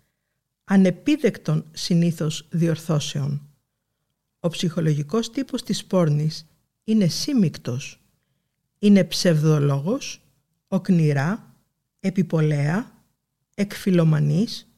[0.64, 3.48] ανεπίδεκτων συνήθως διορθώσεων.
[4.40, 6.46] Ο ψυχολογικός τύπος της πόρνης
[6.84, 8.00] είναι σύμικτος,
[8.78, 10.20] είναι ψευδολόγος,
[10.68, 11.54] οκνηρά,
[12.00, 12.95] επιπολέα,
[13.58, 14.68] εκφιλομανής,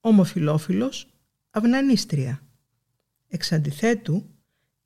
[0.00, 1.06] ομοφιλόφιλος,
[1.50, 2.42] αυνανίστρια.
[3.28, 4.26] Εξ αντιθέτου,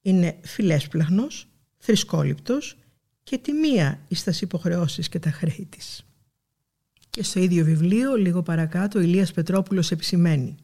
[0.01, 2.77] είναι φιλέσπλαχνος, θρησκόληπτος
[3.23, 6.05] και τιμία εις τας υποχρεώσεις και τα χρέη της.
[7.11, 10.55] Και στο ίδιο βιβλίο, λίγο παρακάτω, ο Ηλίας Πετρόπουλος επισημαίνει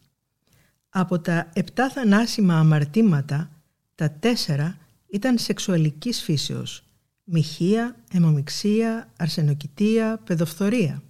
[0.88, 3.50] «Από τα επτά θανάσιμα αμαρτήματα,
[3.94, 4.78] τα τέσσερα
[5.10, 6.84] ήταν σεξουαλικής φύσεως,
[7.24, 11.02] μοιχεία, αιμομιξία, αρσενοκητία, παιδοφθορία.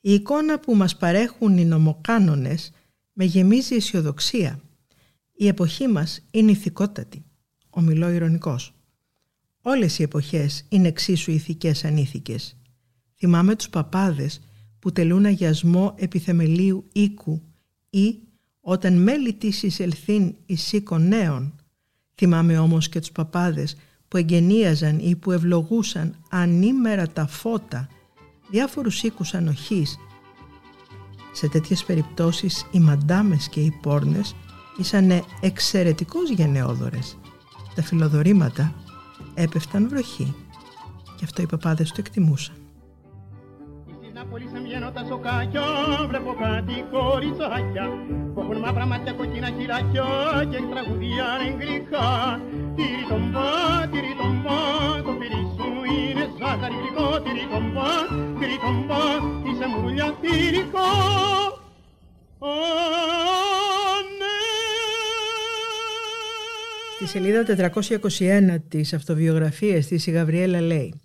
[0.00, 2.72] Η εικόνα που μας παρέχουν οι νομοκάνονες
[3.12, 4.60] με γεμίζει αισιοδοξία.
[5.32, 7.24] Η εποχή μας είναι ηθικότατη,
[7.70, 8.74] ομιλώ ηρωνικός.
[9.62, 12.56] Όλες οι εποχές είναι εξίσου ηθικές ανήθικες.
[13.16, 14.40] Θυμάμαι τους παπάδες
[14.78, 17.42] που τελούν αγιασμό επιθεμελίου οίκου
[17.90, 18.18] ή
[18.60, 21.54] όταν μέλη της εισελθύν εις νέων.
[22.14, 23.76] Θυμάμαι όμως και τους παπάδες
[24.08, 27.88] που εγγενίαζαν ή που ευλογούσαν ανήμερα τα φώτα
[28.50, 29.98] διάφορους οίκους ανοχής.
[31.32, 34.34] Σε τέτοιες περιπτώσεις οι μαντάμες και οι πόρνες
[34.76, 37.18] ήσανε εξαιρετικώς γενναιόδορες.
[37.74, 38.74] Τα φιλοδορήματα
[39.34, 40.34] έπεφταν βροχή
[41.16, 42.54] και αυτό οι παπάδες το εκτιμούσαν.
[44.30, 45.66] Πολύ σε βγαίνω τα σοκάκια,
[46.08, 47.86] βλέπω κάτι κοριτσάκια
[48.32, 50.08] που έχουν μαύρα μάτια κοκκίνα χειράκια
[50.50, 52.08] και τραγουδία εγγλικά.
[52.76, 53.50] Τυρί τον πά,
[53.90, 54.60] τυρί τον πά,
[55.06, 55.49] το πυρί σου είναι
[56.40, 57.22] ζάχαρη γλυκό.
[57.22, 57.92] Τυρί τον πά,
[58.38, 59.04] τυρί τον πά,
[59.48, 60.88] είσαι μουρουλιά τυρικό.
[66.94, 71.00] Στη σελίδα 421 της αυτοβιογραφίας της η Γαβριέλα λέει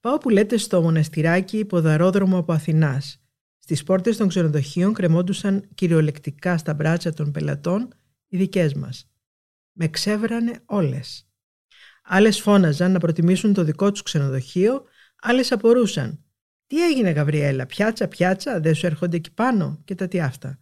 [0.00, 3.20] Πάω που λέτε στο μοναστηράκι ποδαρόδρομο από Αθηνάς.
[3.58, 7.88] Στις πόρτες των ξενοδοχείων κρεμόντουσαν κυριολεκτικά στα μπράτσα των πελατών
[8.28, 9.10] οι δικές μας.
[9.72, 11.29] Με ξέβρανε όλες.
[12.12, 14.84] Άλλες φώναζαν να προτιμήσουν το δικό τους ξενοδοχείο,
[15.20, 16.24] άλλες απορούσαν.
[16.66, 20.60] «Τι έγινε Γαβριέλα, πιάτσα, πιάτσα, δεν σου έρχονται εκεί πάνω» και τα τι αυτά.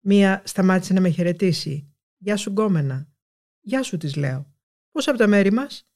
[0.00, 1.94] Μία σταμάτησε να με χαιρετήσει.
[2.16, 3.08] «Γεια σου γκόμενα».
[3.60, 4.54] «Γεια σου» της λέω.
[4.90, 5.88] «Πώς από τα μέρη μας»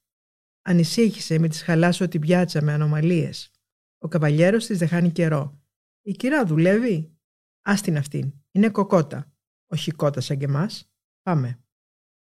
[0.61, 3.51] Ανησύχησε με τις χαλάσω την πιάτσα με ανομαλίες.
[3.97, 5.61] Ο καβαλιέρος της δεν χάνει καιρό.
[6.01, 7.17] Η κυρά δουλεύει;
[7.61, 8.33] Άστιν αυτήν.
[8.51, 9.33] Είναι κοκότα.
[9.67, 10.91] Όχι κότα σαν και εμάς.
[11.21, 11.60] Πάμε.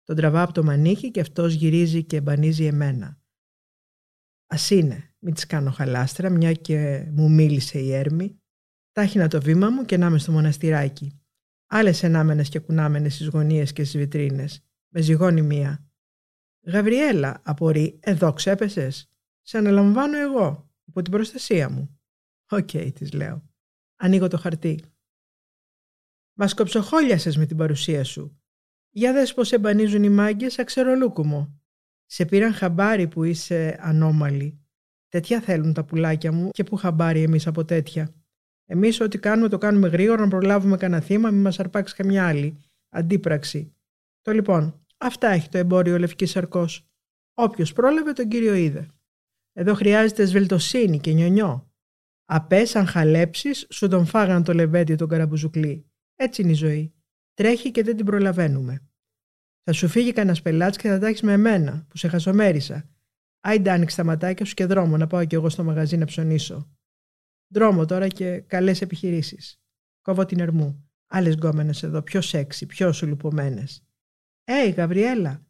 [0.04, 3.22] Τον τραβά από το μανίκι και αυτός γυρίζει και εμπανίζει εμένα.
[4.48, 8.42] Α είναι, μην της κάνω χαλάστρα, μια και μου μίλησε η έρμη.
[8.92, 11.22] Τάχυνα το βήμα μου και να είμαι στο μοναστηράκι.
[11.68, 14.66] Άλλες ενάμενες και κουνάμενες στις γωνίες και στις βιτρίνες.
[14.88, 15.92] Με ζυγώνει μία.
[16.66, 19.12] Γαβριέλα, απορεί, εδώ ξέπεσες.
[19.42, 22.00] Σε αναλαμβάνω εγώ, υπό την προστασία μου.
[22.50, 23.50] OK, okay, της λέω.
[23.96, 24.84] Ανοίγω το χαρτί.
[26.34, 28.41] Με κοψοχόλιασες με την παρουσία σου.
[28.92, 31.62] Για δες πώς σε μπανίζουν οι μάγκες ξερολούκουμο.
[32.06, 34.60] Σε πήραν χαμπάρι που είσαι ανώμαλη.
[35.08, 38.14] Τέτοια θέλουν τα πουλάκια μου και που χαμπάρι εμείς από τέτοια.
[38.66, 42.60] Εμείς ό,τι κάνουμε το κάνουμε γρήγορα να προλάβουμε κανένα θύμα, μην μας αρπάξει καμιά άλλη.
[42.90, 43.76] Αντίπραξη.
[44.22, 46.86] Το λοιπόν, Αυτά έχει το εμπόριο Λευκής Σαρκός.
[47.34, 48.88] Όποιος πρόλαβε τον κύριο είδε.
[49.54, 51.72] Εδώ χρειάζεται σβελτοσύνη και νιονιό.
[52.26, 55.86] Απέ, αν χαλέψεις, σου τον φάγαν το λεβέντι τον καραμπουζουκλή.
[56.16, 56.94] Έτσι είναι η ζωή.
[57.42, 58.90] Τρέχει και δεν την προλαβαίνουμε.
[59.64, 62.90] Θα σου φύγει κανένα πελάτης και θα τα έχεις με εμένα, που σε χασομέρισα.
[63.40, 66.72] Άιντε άνοιξε τα ματάκια σου και δρόμο να πάω κι εγώ στο μαγαζί να ψωνίσω.
[67.48, 69.62] Δρόμο τώρα και καλές επιχειρήσεις.
[70.02, 70.90] Κόβω την ερμού.
[71.08, 73.84] Άλλες γκόμενες εδώ, πιο σεξι, πιο σουλουπωμένες.
[74.44, 75.46] Ε, Γαβριέλα,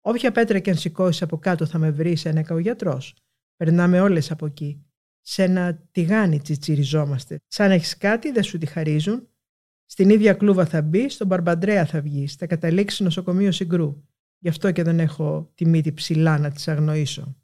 [0.00, 3.02] όποια πέτρα και αν σηκώσεις από κάτω θα με βρεις, ένα ο γιατρό.
[3.56, 4.86] Περνάμε όλες από εκεί.
[5.20, 7.38] Σε ένα τηγάνι τσιτσιριζόμαστε.
[7.46, 9.26] Σαν έχεις κάτι, δεν σου τη χαρίζουν.
[9.92, 12.34] Στην ίδια κλούβα θα μπει, στον Μπαρμπαντρέα θα βγεις.
[12.34, 14.04] Θα καταλήξει νοσοκομείο συγκρού.
[14.38, 17.36] Γι' αυτό και δεν έχω τη μύτη ψηλά να της αγνοήσω.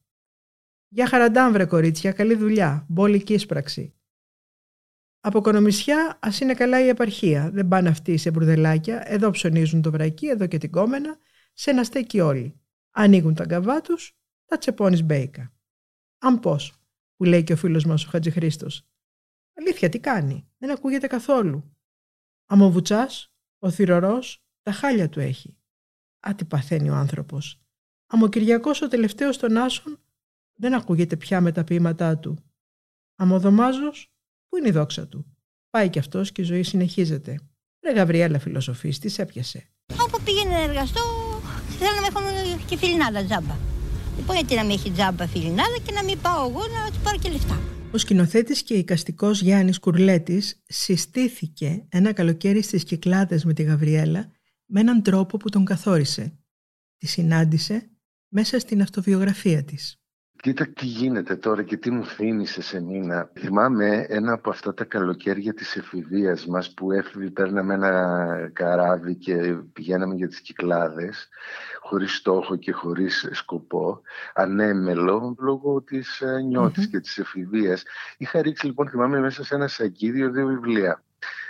[0.89, 2.87] Για χαραντάμ, βρε κορίτσια, καλή δουλειά.
[2.89, 3.95] Μπόλικη ίσπραξη.
[5.21, 7.51] Από Κονομισιά ας είναι καλά η επαρχία.
[7.51, 9.03] Δεν πάνε αυτοί σε μπουρδελάκια.
[9.13, 11.19] Εδώ ψωνίζουν το βρακί, εδώ και την κόμενα.
[11.53, 12.61] Σε ένα στέκι όλοι.
[12.91, 15.53] Ανοίγουν τα γκαβά τους, τα τσεπώνεις μπέικα.
[16.19, 16.75] Αν πώς,
[17.17, 18.89] που λέει και ο φίλος μας ο Χατζηχρήστος.
[19.55, 21.78] Αλήθεια, τι κάνει, δεν ακούγεται καθόλου.
[22.51, 23.09] Αμοβουτσά,
[23.59, 25.57] ο θηρορός, τα χάλια του έχει.
[26.29, 27.61] Α, τι παθαίνει ο άνθρωπος.
[28.07, 29.99] Αμοκυριακό ο τελευταίος των άσων
[30.55, 32.39] δεν ακούγεται πια με τα ποίηματά του.
[33.17, 34.13] Αμοδομάζος,
[34.49, 35.37] πού είναι η δόξα του.
[35.71, 37.41] Πάει κι αυτός και η ζωή συνεχίζεται.
[37.85, 39.71] Ρε Γαβριέλα φιλοσοφής, τι σε έπιασε;
[40.01, 41.01] Όπου πήγαινε να εργαστώ,
[41.79, 43.57] θέλω να με έχουν και φιλινάδα τζάμπα.
[44.17, 47.19] Λοιπόν, γιατί να μην έχει τζάμπα φιλινάδα και να μην πάω εγώ να του πάρω
[47.19, 47.78] και λεφτά.
[47.93, 54.33] Ο σκηνοθέτης και οικαστικός Γιάννης Κουρλέτης συστήθηκε ένα καλοκαίρι στις Κυκλάδες με τη Γαβριέλα
[54.67, 56.39] με έναν τρόπο που τον καθόρισε.
[56.97, 57.91] Τη συνάντησε
[58.29, 60.03] μέσα στην αυτοβιογραφία της.
[60.41, 63.31] Κοίτα τι γίνεται τώρα και τι μου θύμισε σε μήνα.
[63.39, 69.57] Θυμάμαι ένα από αυτά τα καλοκαίρια της εφηβείας μας που έφυγε, παίρναμε ένα καράβι και
[69.73, 71.29] πηγαίναμε για τις Κυκλάδες
[71.81, 74.01] χωρίς στόχο και χωρίς σκοπό,
[74.35, 77.83] ανέμελο λόγω της ε, νιώτης και της εφηβείας.
[78.17, 81.03] Είχα ρίξει λοιπόν θυμάμαι μέσα σε ένα σακίδιο δύο βιβλία.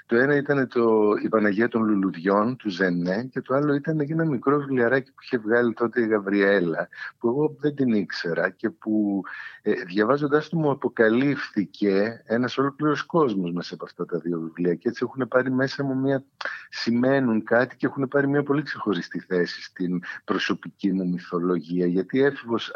[0.09, 4.25] Το ένα ήταν το, η Παναγία των Λουλουδιών του Ζενέ και το άλλο ήταν ένα
[4.25, 6.89] μικρό βιβλιαράκι που είχε βγάλει τότε η Γαβριέλα
[7.19, 9.23] που εγώ δεν την ήξερα και που
[9.71, 14.89] ε, διαβάζοντάς του μου αποκαλύφθηκε ένας ολόκληρος κόσμος μέσα από αυτά τα δύο βιβλία και
[14.89, 16.25] έτσι έχουν πάρει μέσα μου μια,
[16.69, 22.73] σημαίνουν κάτι και έχουν πάρει μια πολύ ξεχωριστή θέση στην προσωπική μου μυθολογία γιατί έφηβος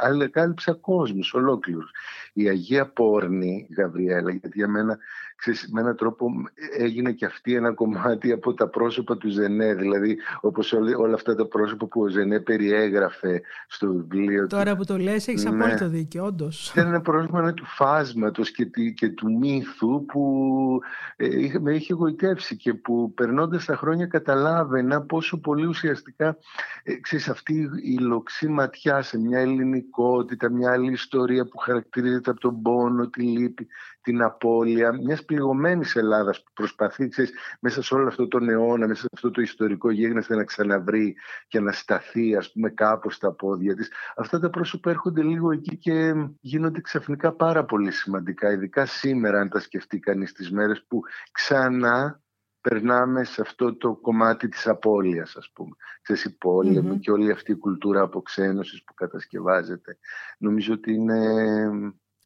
[0.00, 1.90] ανακάλυψα κόσμους ολόκληρους.
[2.32, 4.98] Η Αγία Πόρνη, Γαβριέλα, γιατί για μένα
[5.36, 6.30] ξέρεις, με έναν τρόπο
[6.78, 11.46] έγινε και αυτή ένα κομμάτι από τα πρόσωπα του Ζενέ, δηλαδή όπως όλα αυτά τα
[11.46, 15.50] πρόσωπα που ο Ζενέ περιέγραφε στο βιβλίο Τώρα που το λες έχεις Ναι.
[15.50, 16.70] απόλυτο δίκιο, όντως.
[16.70, 20.78] Ήταν ένα πρόσωπο ναι, του φάσματος και, τη- και του μύθου που
[21.16, 26.36] ε, είχε- με είχε γοητεύσει και που περνώντας τα χρόνια καταλάβαινα πόσο πολύ ουσιαστικά
[26.82, 32.40] ε, ξέρεις, αυτή η λοξή ματιά σε μια ελληνικότητα, μια άλλη ιστορία που χαρακτηρίζεται από
[32.40, 33.66] τον πόνο, τη λύπη,
[34.04, 39.00] την απώλεια μιας πληγωμένης Ελλάδας που προσπαθεί ξέρεις, μέσα σε όλο αυτό τον αιώνα, μέσα
[39.00, 41.16] σε αυτό το ιστορικό γίγνεσθε να ξαναβρει
[41.48, 43.90] και να σταθεί ας πούμε κάπως στα πόδια της.
[44.16, 49.48] Αυτά τα πρόσωπα έρχονται λίγο εκεί και γίνονται ξαφνικά πάρα πολύ σημαντικά, ειδικά σήμερα αν
[49.48, 51.00] τα σκεφτεί κανείς τις μέρες που
[51.32, 52.22] ξανά
[52.60, 55.76] περνάμε σε αυτό το κομμάτι της απώλειας ας πούμε.
[56.02, 56.98] Ξέρεις, η πόλεμη Μμμ.
[56.98, 59.98] και όλη αυτή η κουλτούρα αποξένωσης που κατασκευάζεται.
[60.38, 61.18] Νομίζω ότι είναι...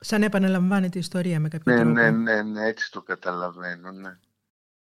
[0.00, 1.94] Σαν να επαναλαμβάνεται η ιστορία με κάποιο Ναι, τρόπο.
[1.94, 4.18] ναι, ναι, ναι, έτσι το καταλαβαίνω, ναι.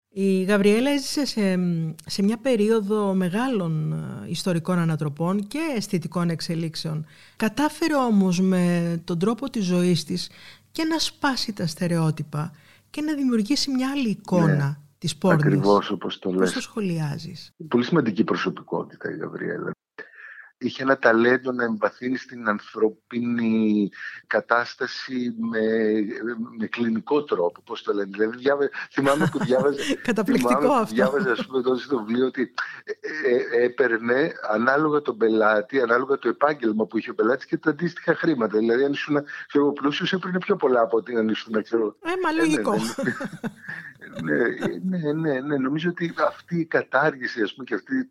[0.09, 1.59] Η Γαβριέλα έζησε σε,
[2.05, 7.05] σε μια περίοδο μεγάλων ε, ιστορικών ανατροπών και αισθητικών εξελίξεων.
[7.35, 10.29] Κατάφερε όμως με τον τρόπο της ζωής της
[10.71, 12.51] και να σπάσει τα στερεότυπα
[12.89, 15.43] και να δημιουργήσει μια άλλη εικόνα Ναι, της πόρνης.
[15.45, 16.51] Ακριβώς όπως το Πώς λες.
[16.51, 19.71] το σχολιάζεις; Πολύ σημαντική προσωπικότητα η Γαβριέλα.
[20.59, 23.89] Είχε ένα ταλέντο να εμβαθύνει στην ανθρωπίνη
[24.27, 25.61] κατάσταση με,
[26.57, 28.09] με κλινικό τρόπο, πώς το λένε.
[28.11, 30.95] Δηλαδή, διάβα- θυμάμαι που διάβαζε, Καταπληκτικό θυμάμαι που αυτό.
[30.95, 32.53] διάβαζε ας πούμε, τότε στο βιβλίο ότι
[32.83, 37.69] ε, ε, έπαιρνε ανάλογα τον πελάτη, ανάλογα το επάγγελμα που είχε ο πελάτης και τα
[37.69, 38.57] αντίστοιχα χρήματα.
[38.57, 42.09] Δηλαδή, αν ήσουν ξέρω, εγώ, πλούσιος, έπαιρνε πιο πολλά από ότι αν ήσουν ξέρω, Ε,
[42.23, 42.73] μα λογικό.
[44.23, 44.37] ναι,
[44.97, 48.09] ναι, ναι, ναι, νομίζω ότι αυτή η κατάργηση ας πούμε, και αυτή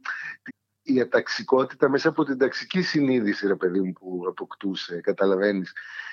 [0.87, 5.73] η αταξικότητα μέσα από την ταξική συνείδηση, ρε παιδί μου, που αποκτούσε, καταλαβαίνεις.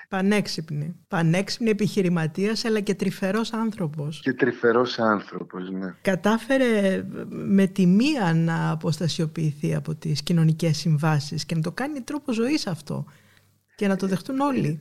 [0.09, 0.95] Πανέξυπνη.
[1.07, 4.19] Πανέξυπνη επιχειρηματίας αλλά και τρυφερός άνθρωπος.
[4.19, 5.95] Και τρυφερός άνθρωπος, ναι.
[6.01, 12.31] Κατάφερε με τη μία να αποστασιοποιηθεί από τις κοινωνικές συμβάσεις και να το κάνει τρόπο
[12.31, 13.05] ζωής αυτό
[13.75, 14.79] και να το δεχτούν όλοι.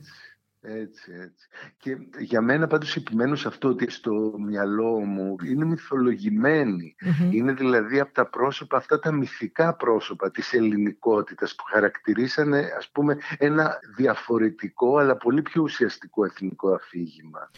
[0.65, 1.47] Έτσι, έτσι.
[1.77, 6.95] Και για μένα πάντως επιμένω σε αυτό ότι στο μυαλό μου είναι μυθολογημένη.
[7.01, 7.31] Μμμ.
[7.31, 13.17] Είναι δηλαδή από τα πρόσωπα, αυτά τα μυθικά πρόσωπα της ελληνικότητας που χαρακτηρίσανε ας πούμε
[13.37, 17.51] ένα διαφορετικό αλλά πολύ πιο ουσιαστικό εθνικό αφήγημα.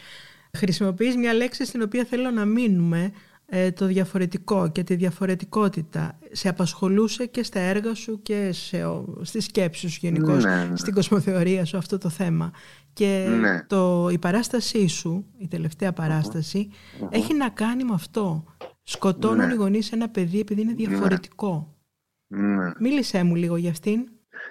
[0.56, 3.12] Χρησιμοποιείς μια λέξη στην οποία θέλω να μείνουμε
[3.48, 6.18] ε, το διαφορετικό και τη διαφορετικότητα.
[6.32, 10.76] Σε απασχολούσε και στα έργα σου και σε, ο- στις σκέψεις σου γενικώς, Ναι, ναι.
[10.76, 12.52] στην κοσμοθεωρία σου αυτό το θέμα.
[12.96, 13.62] Και Ναι.
[13.66, 16.70] το, η παράστασή σου, η τελευταία παράσταση,
[17.10, 18.44] έχει να κάνει με αυτό.
[18.82, 19.52] Σκοτώνουν Ναι.
[19.52, 21.74] οι γονείς ένα παιδί επειδή είναι διαφορετικό.
[22.26, 22.70] Ναι.
[22.78, 24.08] Μίλησέ μου λίγο για αυτήν.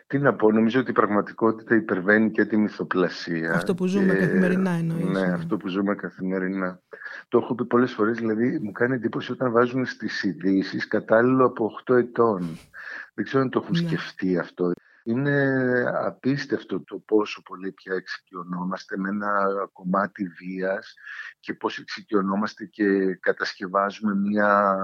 [0.08, 3.52] Τι να πω, νομίζω ότι η πραγματικότητα υπερβαίνει και τη μυθοπλασία.
[3.54, 5.34] Αυτό που ζούμε Και- καθημερινά εννοείς, Ναι, ναι.
[5.34, 6.82] αυτό που ζούμε καθημερινά.
[7.28, 11.66] Το έχω πει πολλές φορές, δηλαδή μου κάνει εντύπωση όταν βάζουν στις ειδήσεις κατάλληλο από
[11.66, 12.58] 8 ετών.
[13.14, 13.88] Δεν ξέρω αν το έχουν Ναι.
[13.88, 14.72] σκεφτεί αυτό.
[15.08, 20.94] Είναι απίστευτο το πόσο πολύ πια εξοικειωνόμαστε με ένα κομμάτι βίας
[21.40, 24.78] και πώς εξοικειωνόμαστε και κατασκευάζουμε μια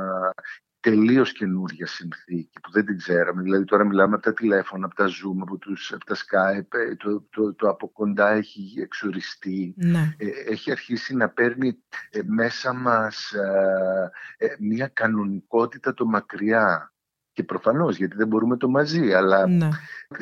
[0.82, 3.42] τελείως καινούργια συνθήκη που δεν την ξέραμε.
[3.42, 6.96] Δηλαδή τώρα μιλάμε από τα τηλέφωνα, από τα Zoom, από, τους, από τα Skype, ε,
[6.96, 9.74] το, το, το από κοντά έχει εξοριστεί.
[9.78, 10.16] Ναι.
[10.18, 11.78] Ε, έχει αρχίσει να παίρνει
[12.10, 16.94] ε, μέσα μας ε, ε, μια κανονικότητα το μακριά.
[17.34, 19.70] Και προφανώς γιατί δεν μπορούμε το μαζί, αλλά ναι.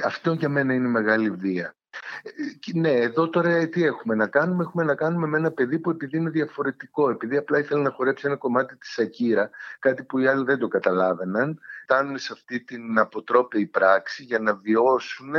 [0.03, 1.73] αυτό για μένα είναι μεγάλη βία.
[2.23, 5.89] Ε, Ναι, εδώ τώρα τι έχουμε να κάνουμε; Έχουμε να κάνουμε με ένα παιδί που
[5.89, 9.49] επειδή είναι διαφορετικό, επειδή απλά ήθελε να χορέψει ένα κομμάτι της Σακύρα,
[9.79, 14.55] κάτι που οι άλλοι δεν το καταλάβαιναν, φτάνουν σε αυτή την αποτρόπαιη πράξη για να
[14.55, 15.33] βιώσουν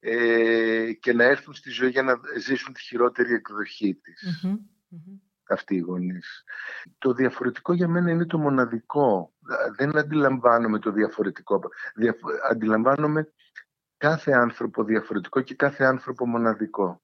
[0.00, 4.44] ε, και να έρθουν στη ζωή για να ζήσουν τη χειρότερη εκδοχή της.
[4.44, 4.56] Μμμ.
[5.48, 6.44] Αυτοί οι γονείς.
[6.98, 9.32] Το διαφορετικό για μένα είναι το μοναδικό.
[9.76, 11.60] Δεν αντιλαμβάνομαι το διαφορετικό.
[11.94, 13.28] Διαφο- Αντιλαμβάνομαι
[13.96, 17.02] κάθε άνθρωπο διαφορετικό και κάθε άνθρωπο μοναδικό.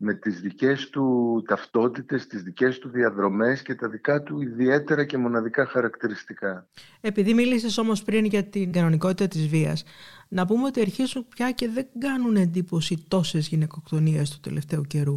[0.00, 5.16] Με τις δικές του ταυτότητες, τις δικές του διαδρομές και τα δικά του ιδιαίτερα και
[5.18, 6.68] μοναδικά χαρακτηριστικά.
[7.00, 9.84] Επειδή μίλησες όμως πριν για την κανονικότητα της βίας,
[10.28, 15.14] να πούμε ότι αρχίζουν πια και δεν κάνουν εντύπωση τόσες γυναικοκτονίες του τελευταίου καιρού.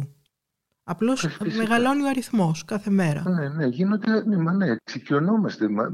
[0.84, 1.56] Απλώς Ε, φυσικά.
[1.62, 3.22] μεγαλώνει ο αριθμός κάθε μέρα.
[3.28, 5.68] Ναι, ναι, γίνονται, ναι, μα ναι, εξοικειωνόμαστε.
[5.68, 5.88] Μα,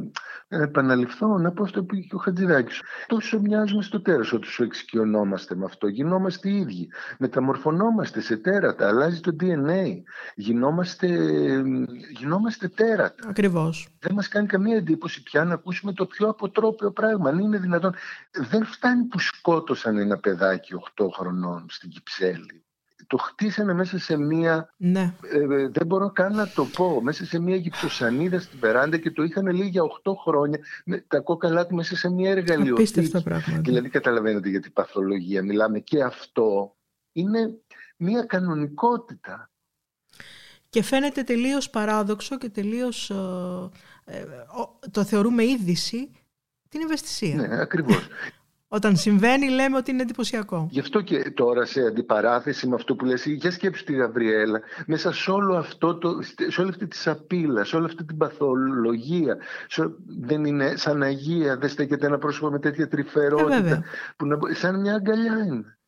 [0.49, 2.81] να επαναληφθώ, να πω αυτό που είπε και ο Χατζηδάκης.
[3.07, 5.87] Τόσο μοιάζουμε στο τέρας όσο εξοικειωνόμαστε με αυτό.
[5.89, 6.89] Γινόμαστε οι ίδιοι.
[7.19, 8.89] Μεταμορφωνόμαστε σε τέρατα.
[8.89, 10.03] Αλλάζει το DNA.
[10.35, 11.07] Γινόμαστε,
[12.19, 13.29] γινόμαστε τέρατα.
[13.29, 13.89] Ακριβώς.
[13.99, 17.29] Δεν μας κάνει καμία εντύπωση πια να ακούσουμε το πιο αποτρόπαιο πράγμα.
[17.31, 17.95] Αν είναι δυνατόν.
[18.51, 22.63] Δεν φτάνει που σκότωσαν ένα παιδάκι 8 χρονών στην Κυψέλη.
[23.11, 25.15] Το χτίσανε μέσα σε μία Ναι.
[25.33, 27.01] ε, ε, δεν μπορώ καν να το πω.
[27.03, 31.21] Μέσα σε μια γυψοσανίδα στην περάντα και το είχαν λέει για 8 χρόνια με τα
[31.21, 32.71] κόκαλά του μέσα σε μια εργαλειοθήκη.
[32.99, 33.61] Απίστευτα πράγματα.
[33.61, 36.77] Δηλαδή καταλαβαίνετε για την παθολογία μιλάμε και αυτό
[37.13, 37.59] είναι
[37.97, 39.51] μια κανονικότητα.
[40.71, 43.15] Και φαίνεται τελείως παράδοξο και τελείως ε,
[44.05, 44.21] ε,
[44.61, 46.11] ο- το θεωρούμε είδηση
[46.69, 47.35] την ευαισθησία.
[47.35, 48.09] Ναι, ακριβώς.
[48.71, 50.69] Όταν συμβαίνει λέμε ότι είναι εντυπωσιακό.
[50.71, 55.13] Γι' αυτό και τώρα σε αντιπαράθεση με αυτό που λες, για σκέψου τη Γαβριέλα, μέσα
[55.13, 59.37] σε όλο αυτό το, σε όλη αυτή τη σαπίλα, σε όλη αυτή την παθολογία,
[59.69, 63.83] σε- δεν είναι σαν Αγία, δεν στέκεται ένα πρόσωπο με τέτοια Ε, τρυφερότητα, βέβαια.
[64.17, 65.79] που να, σαν μια αγκαλιά είναι.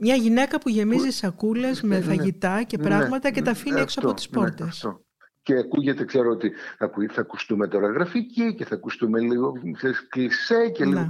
[0.00, 3.80] Μια γυναίκα που γεμίζει σακούλες με Ναι, φαγητά και ναι, πράγματα και τα αφήνει ναι,
[3.80, 4.66] έξω από αυτό, τις ναι, πόρτες.
[4.66, 5.00] αυτό.
[5.42, 10.08] Και ακούγεται, ξέρω ότι θα, ακου- θα ακουστούμε τώρα γραφική και θα ακουστούμε λίγο ξέρεις,
[10.08, 11.06] κλισέ και λίγο Ναι.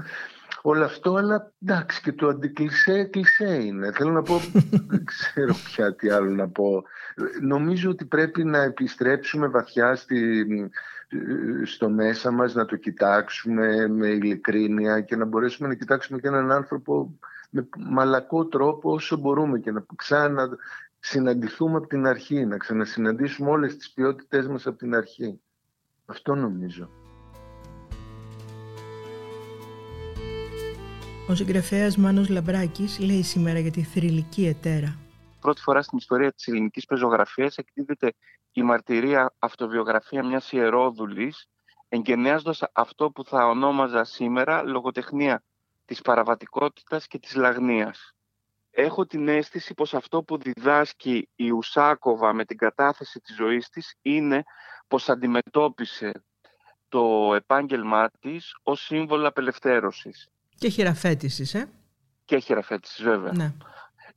[0.66, 3.92] Όλο αυτό, αλλά εντάξει και το αντικλισέ κλισέ είναι.
[3.92, 4.40] Θέλω να πω,
[4.90, 6.82] δεν ξέρω πια τι άλλο να πω.
[7.40, 10.46] Νομίζω ότι πρέπει να επιστρέψουμε βαθιά στη,
[11.64, 16.52] στο μέσα μας, να το κοιτάξουμε με ειλικρίνεια και να μπορέσουμε να κοιτάξουμε και έναν
[16.52, 17.18] άνθρωπο
[17.50, 20.48] με μαλακό τρόπο όσο μπορούμε και να ξανα
[20.98, 25.40] συναντηθούμε από την αρχή, να ξανασυναντήσουμε όλες τις ποιότητές μας από την αρχή.
[26.06, 27.03] Αυτό νομίζω.
[31.28, 34.98] Ο συγγραφέας Μάνος Λαμπράκης λέει σήμερα για τη θρηλυκή ετέρα.
[35.40, 38.12] Πρώτη φορά στην ιστορία της ελληνικής πεζογραφίας εκδίδεται
[38.52, 41.46] η μαρτυρία αυτοβιογραφία μιας ιερόδουλης
[41.88, 45.42] εγκαινιάζοντας αυτό που θα ονόμαζα σήμερα λογοτεχνία
[45.84, 48.12] της παραβατικότητας και της λαγνίας.
[48.70, 53.94] Έχω την αίσθηση πως αυτό που διδάσκει η Ουσάκοβα με την κατάθεση της ζωής της
[54.02, 54.42] είναι
[54.88, 56.24] πως αντιμετώπισε
[56.88, 60.28] το επάγγελμά της ως σύμβολο απελευθέρωσης
[60.64, 61.68] Και χειραφέτησης, ε.
[62.24, 63.32] και χειραφέτησης βέβαια.
[63.32, 63.52] Ναι.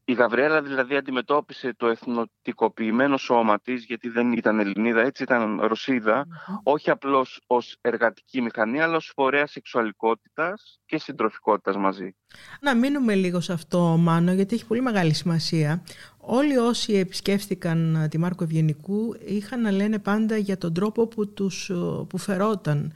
[0.09, 6.27] Η Γαβριέλα δηλαδή αντιμετώπισε το εθνοτικοποιημένο σώμα της, γιατί δεν ήταν Ελληνίδα, έτσι ήταν Ρωσίδα,
[6.63, 12.15] όχι απλώς ως εργατική μηχανή, αλλά ως φορέα σεξουαλικότητας και συντροφικότητας μαζί.
[12.61, 15.83] Να μείνουμε λίγο σε αυτό, Μάνο, γιατί έχει πολύ μεγάλη σημασία.
[16.29, 21.33] Όλοι όσοι επισκέφθηκαν ε, τη Μάρκο Ευγενικού είχαν να λένε πάντα για τον τρόπο που,
[21.33, 21.73] τους, ε,
[22.09, 22.93] που φερόταν ε,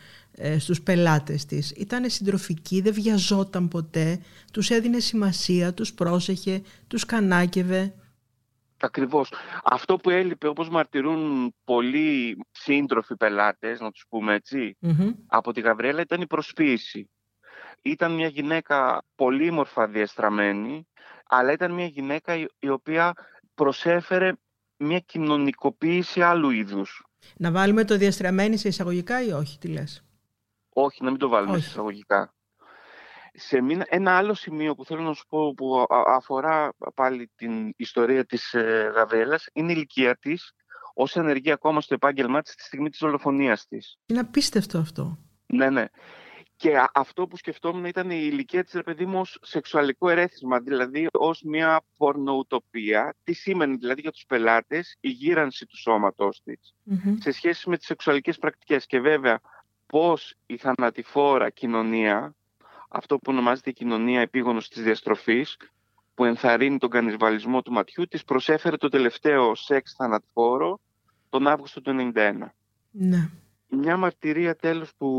[0.60, 1.72] στους πελάτες της.
[1.72, 4.22] Ήταν συντροφική, δεν βιαζόταν ποτέ,
[4.54, 7.94] τους έδινε σημασία, τους πρόσεχε, τους κανάκευε.
[8.84, 9.34] Ακριβώς.
[9.64, 15.12] Αυτό που έλειπε, όπως μαρτυρούν πολλοί σύντροφοι πελάτες, να τους πούμε έτσι, Μμμ.
[15.28, 17.10] από τη Γαβριέλα ήταν η προσποίηση.
[17.84, 20.88] Ήταν μια γυναίκα πολύμορφα διαστραμμένη,
[21.28, 23.14] αλλά ήταν μια γυναίκα η- η οποία
[23.56, 24.32] προσέφερε
[24.78, 27.06] μια κοινωνικοποίηση άλλου είδους.
[27.38, 30.04] Να βάλουμε το διαστραμμένη σε εισαγωγικά ή όχι, τι λες;
[30.74, 31.64] Όχι, να μην το βάλουμε Όχι.
[31.64, 32.34] σε εισαγωγικά.
[33.34, 37.32] Σε μια- ένα άλλο σημείο που θέλω να σου πω που α- α- αφορά πάλι
[37.36, 40.54] την ιστορία της ε, Γαβριέλας είναι η ηλικία της
[40.94, 43.98] ως ενεργή ακόμα στο επάγγελμά της στη στιγμή της δολοφονίας της.
[44.06, 45.18] Είναι απίστευτο αυτό.
[45.46, 45.86] Ναι, ναι.
[46.56, 50.60] Και α- αυτό που σκεφτόμουν ήταν η ηλικία της, ρε παιδί μου, ως σεξουαλικό ερέθισμα,
[50.60, 53.16] δηλαδή ως μια πορνοουτοπία.
[53.24, 57.16] Τι σήμαινε δηλαδή για τους πελάτες η γύρανση του σώματός της Μμμ.
[57.20, 58.86] σε σχέση με τις σεξουαλικές πρακτικές.
[58.86, 59.40] Και βέβαια
[59.92, 62.36] πώς η θανατηφόρα κοινωνία,
[62.90, 65.58] αυτό που ονομάζεται η κοινωνία επίγονος της διαστροφής,
[66.14, 70.80] που ενθαρρύνει τον κανισβαλισμό του ματιού, της προσέφερε το τελευταίο σεξ θανατηφόρο
[71.30, 72.54] τον Αύγουστο του 1991.
[72.92, 73.30] Ναι.
[73.68, 75.10] Μια μαρτυρία τέλος που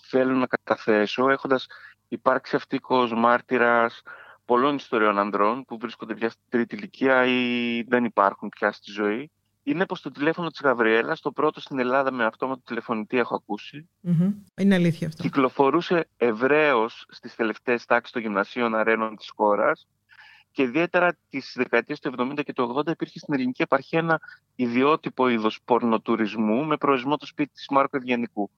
[0.00, 1.66] θέλω να καταθέσω, έχοντας
[2.08, 4.02] υπάρξει αυτικός μάρτυρας
[4.44, 9.30] πολλών ιστοριών ανδρών που βρίσκονται πια στην τρίτη ηλικία ή δεν υπάρχουν πια στη ζωή
[9.66, 13.88] είναι πως το τηλέφωνο της Γαβριέλας, το πρώτο στην Ελλάδα με αυτόματο τηλεφωνητή έχω ακούσει,
[14.00, 14.34] Μμμ.
[14.56, 15.22] Είναι αλήθεια αυτό.
[15.22, 19.88] κυκλοφορούσε ευρέως στις τελευταίες τάξεις των γυμνασίων αρένων της χώρας
[20.50, 24.20] και ιδιαίτερα τις δεκαετίες του 70 και του 80 υπήρχε στην ελληνική επαρχία ένα
[24.54, 28.50] ιδιότυπο είδος πορνοτουρισμού με προορισμό το σπίτι της Μάρκου Ευγενικού.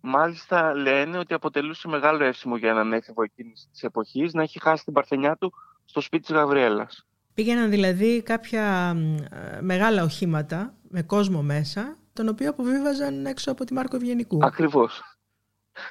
[0.00, 4.84] Μάλιστα λένε ότι αποτελούσε μεγάλο εύσημο για έναν έφηβο εκείνης της εποχής να έχει χάσει
[4.84, 5.52] την παρθενιά του
[5.84, 7.07] στο σπίτι της Γαβριέλας.
[7.38, 13.64] Πήγαιναν δηλαδή κάποια μ, ε, μεγάλα οχήματα με κόσμο μέσα, τον οποίο αποβίβαζαν έξω από
[13.64, 14.38] τη Μάρκο Ευγενικού.
[14.42, 15.02] Ακριβώς.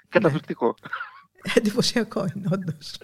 [0.09, 0.75] Καταπληκτικό.
[1.57, 2.97] Εντυπωσιακό είναι όντως.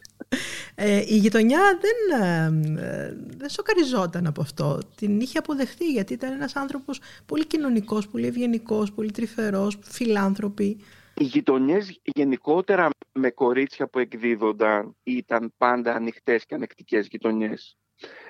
[0.75, 2.45] Ε, η γειτονιά δεν, ε,
[2.81, 4.79] ε, δεν σοκαριζόταν από αυτό.
[4.95, 10.77] Την είχε αποδεχτεί γιατί ήταν ένας άνθρωπος πολύ κοινωνικός, πολύ ευγενικός, πολύ τρυφερός, φιλάνθρωποι.
[11.13, 17.77] Οι γειτονιές γενικότερα με κορίτσια που εκδίδονταν ήταν πάντα ανοιχτές και ανεκτικές γειτονιές.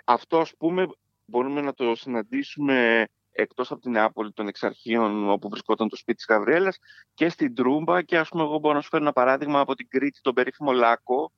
[0.06, 0.88] Αυτό, ας πούμε,
[1.26, 6.26] μπορούμε να το συναντήσουμε εκτός από την Νεάπολη των Εξαρχείων όπου βρισκόταν το σπίτι της
[6.30, 6.78] Γαβριέλας
[7.14, 9.88] και στην Τρούμπα και ας πούμε εγώ μπορώ να σου φέρω ένα παράδειγμα από την
[9.88, 11.32] Κρήτη, τον περίφημο Λάκο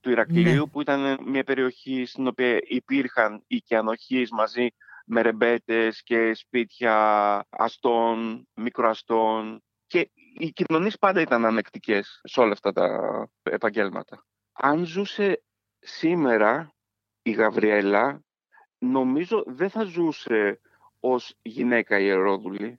[0.00, 0.66] του Ηρακλείου Ναι.
[0.66, 4.68] που ήταν μια περιοχή στην οποία υπήρχαν οικιανοχείς μαζί
[5.06, 6.94] με ρεμπέτες και σπίτια
[7.48, 12.88] αστών, μικροαστών και οι κοινωνίες πάντα ήταν ανεκτικές σε όλα αυτά τα
[13.42, 14.24] επαγγέλματα.
[14.52, 15.42] Αν ζούσε
[15.78, 16.72] σήμερα
[17.28, 18.22] η Γαβριέλα,
[18.78, 20.60] νομίζω δεν θα ζούσε
[21.00, 22.78] ως γυναίκα ιερόδουλη.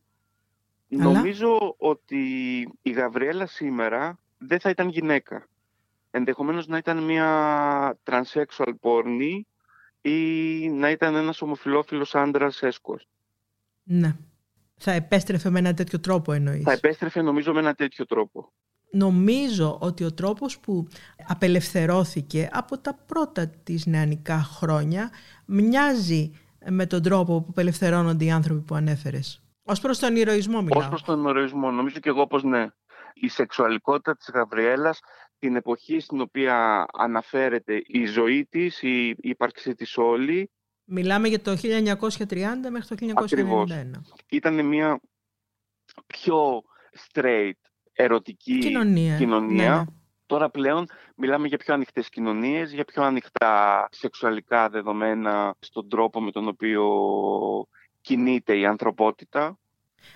[0.92, 2.22] Αλλά; Νομίζω ότι
[2.82, 5.48] η Γαβριέλα σήμερα δεν θα ήταν γυναίκα.
[6.12, 9.48] Ενδεχομένως να ήταν μια transsexual πόρνη
[10.02, 13.08] ή να ήταν ένας ομοφιλόφιλος άντρας έσκος.
[13.84, 14.16] Ναι.
[14.78, 16.64] Θα επέστρεφε με ένα τέτοιο τρόπο εννοείς.
[16.64, 18.52] Θα επέστρεφε νομίζω με ένα τέτοιο τρόπο.
[18.92, 20.88] Νομίζω ότι ο τρόπος που
[21.28, 25.10] απελευθερώθηκε από τα πρώτα της νεανικά χρόνια
[25.46, 26.32] μοιάζει
[26.70, 29.44] με τον τρόπο που απελευθερώνονται οι άνθρωποι που ανέφερες.
[29.64, 30.80] Ως προς τον ηρωισμό μιλάω.
[30.80, 32.68] Ως προς τον ορισμό, νομίζω και εγώ πως ναι.
[33.14, 35.00] Η σεξουαλικότητα της Γαβριέλας,
[35.40, 40.52] την εποχή στην οποία αναφέρεται η ζωή της, η η ύπαρξή της όλη,
[40.92, 43.92] Μιλάμε για το 1930 μέχρι το 1991.
[44.30, 45.00] ήταν μια
[46.08, 46.64] πιο
[47.08, 47.52] straight,
[48.04, 49.18] ερωτική Κοινωνία.
[49.18, 49.70] κοινωνία.
[49.70, 49.84] Ναι, ναι.
[50.26, 50.86] Τώρα πλέον
[51.16, 56.86] μιλάμε για πιο ανοιχτές κοινωνίες, για πιο ανοιχτά σεξουαλικά δεδομένα στον τρόπο με τον οποίο
[58.02, 59.60] κινείται η ανθρωπότητα.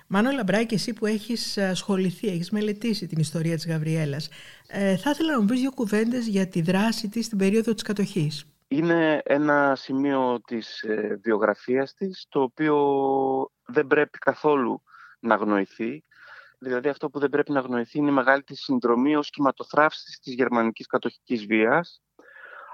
[0.08, 4.30] Μάνο Λαμπράκη, εσύ που έχεις ασχοληθεί, έχεις μελετήσει την ιστορία της Γαβριέλας,
[4.68, 7.84] ε, θα ήθελα να μου πεις δύο κουβέντες για τη δράση της στην περίοδο της
[7.84, 8.46] κατοχής.
[8.68, 12.78] Είναι ένα σημείο της ε, βιογραφίας της, το οποίο
[13.66, 14.84] δεν πρέπει καθόλου
[15.20, 16.04] να αγνοηθεί.
[16.64, 20.34] Δηλαδή αυτό που δεν πρέπει να αγνοηθεί είναι η μεγάλη της συνδρομή ως κυματοθράφσης της
[20.34, 22.01] γερμανικής κατοχικής βίας.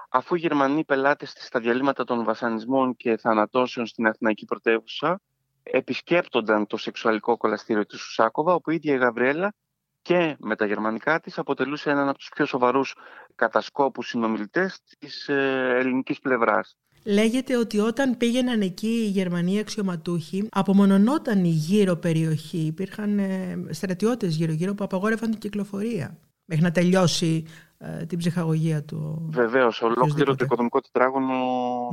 [0.09, 5.21] Αφού οι Γερμανοί πελάτες της στα διαλύματα των βασανισμών και θανατώσεων στην Αθηναϊκή πρωτεύουσα
[5.63, 9.53] επισκέπτονταν το σεξουαλικό κολαστήριο της Σουσάκοβα, όπου η ίδια η Γαβριέλα
[10.01, 12.95] και με τα γερμανικά της αποτελούσε έναν από τους πιο σοβαρούς
[13.35, 16.77] κατασκόπους συνομιλητές της ε, ελληνικής πλευράς.
[17.05, 22.57] Λέγεται ότι όταν πήγαιναν εκεί οι Γερμανοί αξιωματούχοι, απομονωνόταν η γύρω περιοχή.
[22.57, 27.45] Υπήρχαν ε, στρατιώτες γύρω-γύρω που απαγόρευαν την κυκλοφορία μέχρι να τελειώσει
[27.77, 29.27] ε, την ψυχαγωγία του.
[29.31, 30.37] Βεβαίως, ολόκληρο οποιοσδήποτε.
[30.37, 31.35] το οικονομικό τετράγωνο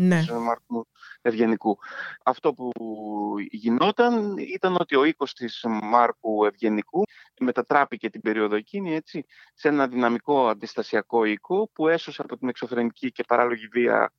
[0.01, 0.19] Ναι.
[0.19, 0.87] της ε, Μάρκου
[1.23, 1.79] Ευγενικού.
[2.25, 2.71] Αυτό που
[3.51, 7.03] γινόταν ήταν ότι ο οίκος της Μάρκου Ευγενικού
[7.41, 13.13] μετατράπηκε την περίοδο εκείνη έτσι, σε ένα δυναμικό αντιστασιακό οίκο που έσωσε από την εξωφρενική
[13.13, 14.13] και παράλογη βία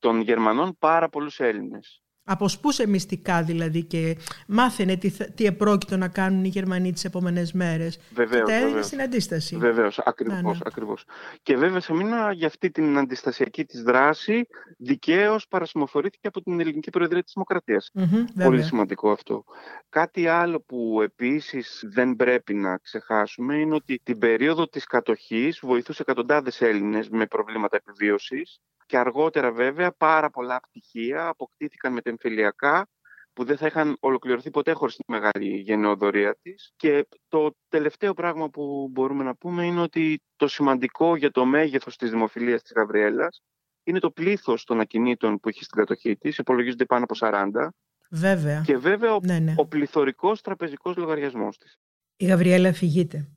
[0.00, 2.02] των Γερμανών πάρα πολλούς Έλληνες.
[2.32, 4.16] Αποσπούσε μυστικά δηλαδή και
[4.46, 7.98] μάθαινε τι, θα- τι επρόκειτο να κάνουν οι Γερμανοί τις επόμενες μέρες.
[8.14, 8.86] Βεβαίως, και τα έδινε βεβαίως.
[8.86, 9.56] στην αντίσταση.
[9.56, 10.58] Βεβαίως, ακριβώς, Ναι, ναι.
[10.64, 11.04] ακριβώς.
[11.42, 14.46] Και βέβαια σε μήνα για αυτή την αντιστασιακή της δράση
[14.78, 17.90] δικαίως παρασημοφορήθηκε από την Ελληνική Προεδρία της Δημοκρατίας.
[17.94, 18.62] Μμμ, Πολύ βέβαια.
[18.62, 19.44] σημαντικό αυτό.
[19.88, 26.02] Κάτι άλλο που επίσης δεν πρέπει να ξεχάσουμε είναι ότι την περίοδο της κατοχής βοηθούσε
[26.02, 31.92] εκατοντάδες Έλληνες με προβλήματα επιβίωσης και αργότερα βέβαια πάρα πολλά πτυχία αποκτήθηκαν
[32.22, 32.88] μετεμφυλιακά
[33.32, 36.72] που δεν θα είχαν ολοκληρωθεί ποτέ χωρίς τη μεγάλη γενναιοδορία της.
[36.76, 41.96] Και το τελευταίο πράγμα που μπορούμε να πούμε είναι ότι το σημαντικό για το μέγεθος
[41.96, 43.42] της δημοφιλίας της Γαβριέλας
[43.84, 47.68] είναι το πλήθος των ακινήτων που έχει στην κατοχή της, υπολογίζονται πάνω από 40,
[48.10, 48.62] Βέβαια.
[48.66, 49.54] και βέβαια ο, Ναι, ναι.
[49.56, 51.78] ο πληθωρικός τραπεζικός λογαριασμός της.
[52.16, 53.28] Η Γαβριέλα φυγείται.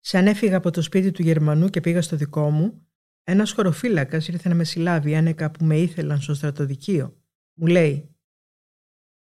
[0.00, 2.88] Σαν έφυγα από το σπίτι του Γερμανού και πήγα στο δικό μου,
[3.24, 7.16] ένας χωροφύλακας ήρθε να με συλλάβει άνεκα που με ήθελαν στο στρατοδικείο.
[7.54, 8.16] Μου λέει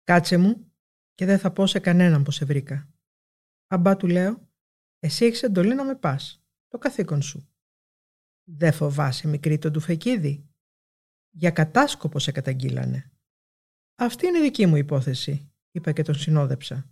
[0.04, 0.72] «Κάτσε μου
[1.14, 2.92] και δεν θα πω σε κανέναν πως σε βρήκα».
[3.66, 4.48] «Αμπά» του λέω
[4.98, 6.44] «Εσύ έχεις εντολή να με πας.
[6.68, 7.48] Το καθήκον σου».
[8.44, 10.48] Δεν φοβάσαι μικρή τον τουφεκίδη.
[11.30, 13.12] Για κατάσκοπο σε καταγγείλανε.
[13.94, 16.90] Αυτή είναι δική μου υπόθεση, είπα και τον συνόδεψα.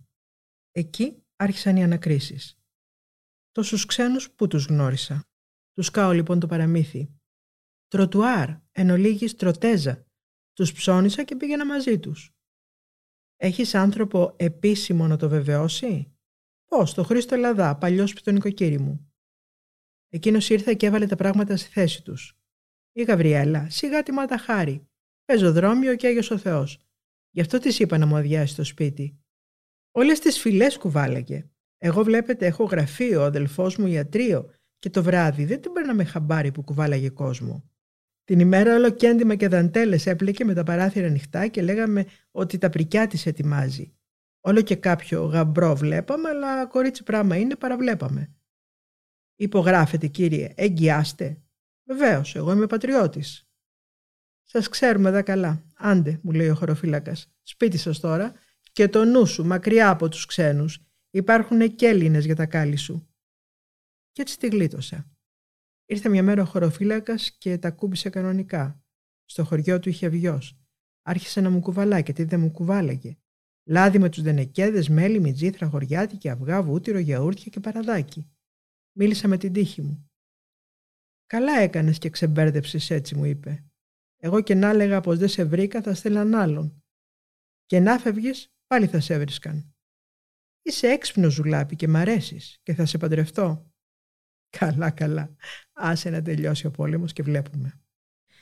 [0.71, 2.59] Εκεί άρχισαν οι ανακρίσεις.
[3.51, 5.23] Τόσους ξένους που τους γνώρισα.
[5.71, 7.19] Τους κάω λοιπόν το παραμύθι.
[7.87, 10.05] Τροτουάρ, εν ολίγης τροτέζα.
[10.59, 12.35] Τους ψώνισα και πήγαινα μαζί τους.
[13.35, 16.13] Έχεις άνθρωπο επίσημο να το βεβαιώσει;
[16.65, 19.13] Πώς, το Χρήστο Ελλαδά, παλιός νοικοκύρι μου.
[20.09, 22.37] Εκείνος ήρθε και έβαλε τα πράγματα στη θέση τους.
[22.91, 24.87] Η Γαβριέλα, σιγά τη μάτα χάρη.
[25.25, 26.79] Πεζοδρόμιο και Άγιος ο Θεός.
[27.29, 29.19] Γι' αυτό της είπα να μου αδειάσει το σπίτι.
[29.91, 31.49] Όλες τις φυλές κουβάλαγε.
[31.77, 36.51] Εγώ βλέπετε έχω γραφείο, ο αδελφός μου ιατρείο και το βράδυ δεν την παίρναμε χαμπάρι
[36.51, 37.69] που κουβάλαγε κόσμο.
[38.29, 42.69] Την ημέρα όλο κέντημα και δαντέλες έπλεκε με τα παράθυρα ανοιχτά και λέγαμε ότι τα
[42.69, 43.93] πρικιά της ετοιμάζει.
[44.39, 48.33] Όλο και κάποιο γαμπρό βλέπαμε, αλλά κορίτσι πράγμα είναι, παραβλέπαμε.
[49.35, 51.41] Υπογράφετε κύριε, εγγυάστε.
[51.83, 53.49] Βεβαίως, εγώ είμαι πατριώτης.
[54.43, 55.63] Σας ξέρουμε εδώ καλά.
[55.75, 57.31] Άντε, μου λέει ο χωροφύλακας.
[57.41, 58.33] Σπίτι σας τώρα
[58.71, 60.79] και το νου σου μακριά από τους ξένους.
[61.09, 63.09] Υπάρχουν και Έλληνες για τα κάλλη σου.
[64.11, 65.11] Και έτσι τη γλίτωσα.
[65.91, 68.83] Ήρθε μια μέρα ο χωροφύλακας και τα κούμπησε κανονικά.
[69.25, 70.59] Στο χωριό του είχε βιός.
[71.01, 73.17] Άρχισε να μου κουβαλάει και τι δεν μου κουβάλαγε.
[73.63, 78.31] Λάδι με τους δενεκέδες, μέλι, μιτζήθρα, χωριάτικη, αυγά, βούτυρο, γιαούρτια και παραδάκι.
[78.97, 80.09] Μίλησα με την τύχη μου.
[81.25, 83.65] Καλά έκανες και ξεμπέρδεψες έτσι μου είπε.
[84.17, 86.83] Εγώ και να έλεγα πως δεν σε βρήκα θα στέλναν άλλον.
[87.65, 89.75] Και να φεύγεις πάλι θα σε έβρισκαν.
[90.61, 93.68] Είσαι έξυπνος ζουλάπι και μ' αρέσεις και θα σε παντρευτώ.
[94.49, 95.35] Καλά, καλά.
[95.73, 97.79] Άσε να τελειώσει ο πόλεμος και βλέπουμε.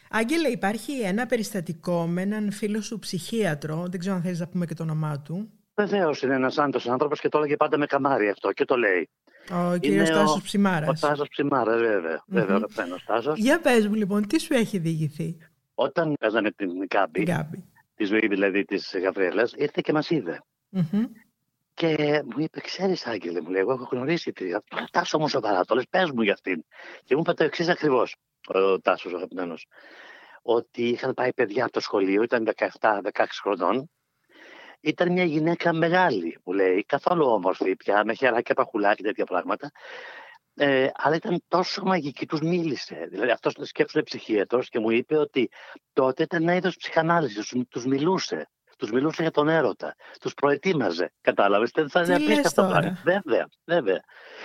[0.09, 4.65] Άγγελε, υπάρχει ένα περιστατικό με έναν φίλο σου ψυχίατρο, δεν ξέρω αν θέλεις να πούμε
[4.65, 5.51] και το όνομά του.
[5.75, 9.09] Βεβαίως είναι ένας άντρο άνθρωπος και το έλεγε πάντα με καμάρι αυτό και το λέει.
[9.51, 11.03] Ο κύριος Τάσο Ψημάρας.
[11.03, 12.17] Ο Τάσο Ψημάρα, βέβαια.
[12.17, 12.33] Mm-hmm.
[12.33, 13.33] Βέβαια, ο Τάσο.
[13.35, 15.37] Για πες μου λοιπόν, τι σου έχει διηγηθεί;
[15.73, 17.25] Όταν παίζαμε την Γκάμπη,
[17.95, 20.41] τη ζωή δηλαδή της Γαβριέλας, ήρθε και μας είδε.
[20.75, 21.05] Mm-hmm.
[21.77, 24.45] Και μου είπε, ξέρεις, Άγγελε, μου λέει, εγώ έχω γνωρίσει τη.
[24.91, 26.63] Τάσο όμως σοβαρά, το λε, πες μου για αυτήν.
[27.03, 28.15] Και μου είπε το εξής ακριβώς,
[28.47, 29.67] ο Τάσος αγαπημένος.
[30.41, 32.47] Ότι είχαν πάει παιδιά από το σχολείο, ήταν
[32.79, 33.01] 17-16
[33.41, 33.89] χρονών
[34.79, 39.71] ήταν μια γυναίκα μεγάλη, μου λέει, καθόλου όμορφη πια, με χεράκια, παχουλάκι, τέτοια πράγματα.
[40.55, 43.07] Ε, αλλά ήταν τόσο μαγική, τους μίλησε.
[43.09, 45.49] Δηλαδή, αυτός το σκέφτεται ψυχίατρο και μου είπε ότι
[45.93, 48.49] τότε ήταν ένα είδος ψυχανάλυσης, τους μιλούσε.
[48.77, 49.95] Τους μιλούσε για τον έρωτα.
[50.21, 51.13] Τους προετοίμαζε.
[51.21, 51.71] Κατάλαβες.
[51.73, 52.99] Δεν θα είναι απίστευτο πράγμα.
[53.03, 53.99] Βέβαια, βέβαια.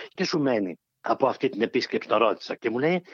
[0.08, 3.04] Και σου μένει από αυτή την επίσκεψη, το ρώτησα και μου λέει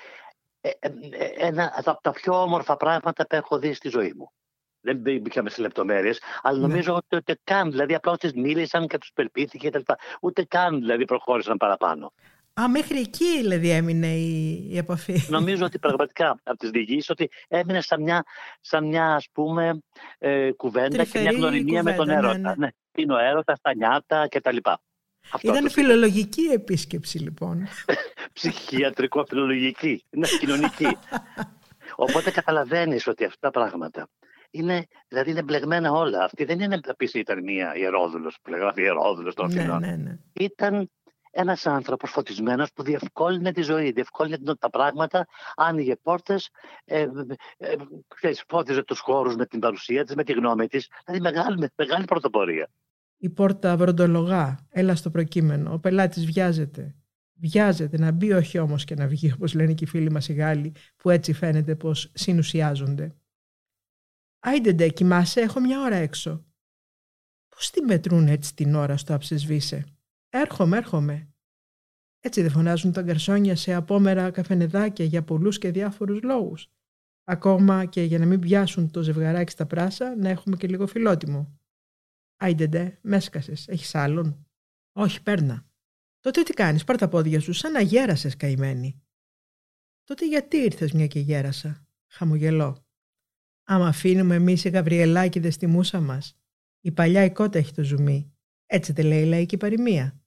[0.61, 4.33] ε, ε, ε ένα από τα πιο όμορφα πράγματα που έχω δει στη ζωή μου.
[4.81, 6.67] Δεν μπήκαμε σε λεπτομέρειες, αλλά ναι.
[6.67, 9.93] νομίζω ότι ούτε καν, δηλαδή απλώ τι μίλησαν και τους πελπίθηκε κτλ.
[10.21, 12.13] Ούτε καν δηλαδή προχώρησαν παραπάνω.
[12.61, 15.21] Α, μέχρι εκεί δηλαδή έμεινε η, η επαφή.
[15.29, 18.25] Νομίζω ότι πραγματικά από τις διηγήσεις ότι έμεινε σαν μια,
[18.61, 19.79] σαν μια ας πούμε
[20.19, 22.39] ε, κουβέντα Τρυφερή και μια γνωριμία με τον ναι, έρωτα.
[22.39, 22.55] Ναι, ναι.
[22.57, 22.69] ναι.
[22.97, 24.57] Είναι ο έρωτας, τα νιάτα κτλ.
[25.43, 27.69] Ήταν φιλολογική επίσκεψη λοιπόν.
[28.33, 30.05] Ψυχιατρικό φιλολογική.
[30.11, 30.87] Είναι κοινωνική.
[31.97, 34.09] Οπότε καταλαβαίνεις ότι αυτά τα πράγματα
[34.51, 36.25] είναι, δηλαδή είναι μπλεγμένα όλα.
[36.25, 40.19] Αυτή δεν είναι να πει ήταν μία ιερόδουλος που λέγαμε ιερόδουλος των ναι, ναι, ναι.
[40.33, 40.91] Ήταν
[41.31, 45.27] ένας άνθρωπος φωτισμένος που διευκόλυνε τη ζωή, διευκόλυνε τα πράγματα,
[45.57, 46.51] άνοιγε πόρτες,
[46.85, 47.07] ε,
[47.59, 47.75] ε,
[48.21, 50.89] ε, φώτιζε τους χώρους με την παρουσία της, με τη γνώμη της.
[51.05, 52.71] Δηλαδή μεγάλη, μεγάλη πρωτοπορία.
[53.21, 55.73] Η πόρτα βροντολογά, έλα στο προκείμενο.
[55.73, 56.95] Ο πελάτης βιάζεται.
[57.41, 60.33] Βιάζεται να μπει, όχι όμως και να βγει, όπως λένε και οι φίλοι μας οι
[60.33, 63.17] Γάλλοι, που έτσι φαίνεται πως συνουσιάζονται.
[64.41, 66.45] Άιντε ντε, κοιμάσαι, έχω μια ώρα έξω.
[67.49, 69.85] Πώς τη μετρούν έτσι την ώρα στο αψεσβήσε;
[70.29, 71.33] Έρχομαι, έρχομαι.
[72.21, 76.71] Έτσι δεν φωνάζουν τα γκαρσόνια σε απόμερα καφενεδάκια για πολλούς και διάφορους λόγους.
[77.25, 81.59] Ακόμα και για να μην πιάσουν το ζευγαράκι στα πράσα, να έχουμε και λίγο φιλότιμο.
[82.37, 84.47] Άιντε ντε, μέσκασες, έχεις άλλον;
[84.93, 85.67] Όχι, παίρνα.
[86.21, 89.03] Τότε τι κάνεις, πάρ τα πόδια σου, σαν να γέρασες καημένη.
[90.05, 92.87] Τότε γιατί ήρθες μια και γέρασα; Χαμογελώ.
[93.65, 96.39] Άμα αφήνουμε εμείς οι Γαβριελάκηδες στη μουσα μας.
[96.81, 98.38] Η παλιά η κότα έχει το ζουμί.
[98.71, 100.21] Έτσι δεν λέει η λαϊκή παροιμία.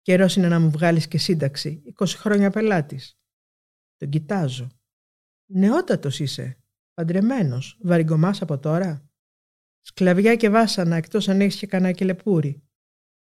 [0.00, 1.82] Καιρός είναι να μου βγάλεις και σύνταξη.
[1.98, 3.18] 20 χρόνια πελάτης.
[3.96, 4.68] Τον κοιτάζω.
[5.46, 6.62] Νεότατος είσαι.
[6.94, 7.78] Παντρεμένος.
[7.82, 9.10] Βαριγκομάς από τώρα.
[9.80, 12.62] Σκλαβιά και βάσανα εκτός αν έχεις και κανένα κελεπούρι.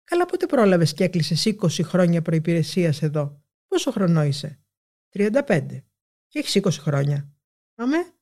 [0.05, 4.61] Καλά πότε πρόλαβες και έκλεισες 20 χρόνια προπηρεσία εδώ; Πόσο χρονό είσαι;
[5.09, 5.85] 35.
[6.29, 7.33] Και έχεις 20 χρόνια.
[7.75, 8.13] Αμέ,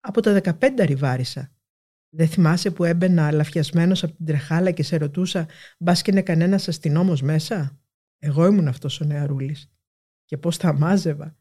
[0.00, 1.52] από τα 15 ριβάρισα.
[2.12, 5.48] Δεν θυμάσαι που έμπαινα αλαφιασμένο από την τρεχάλα και σε ρωτούσα
[5.78, 7.80] μπας και είναι κανένας αστυνόμος μέσα;
[8.18, 9.70] Εγώ ήμουν αυτός ο νεαρούλης.
[10.24, 11.36] Και πώς τα μάζευα.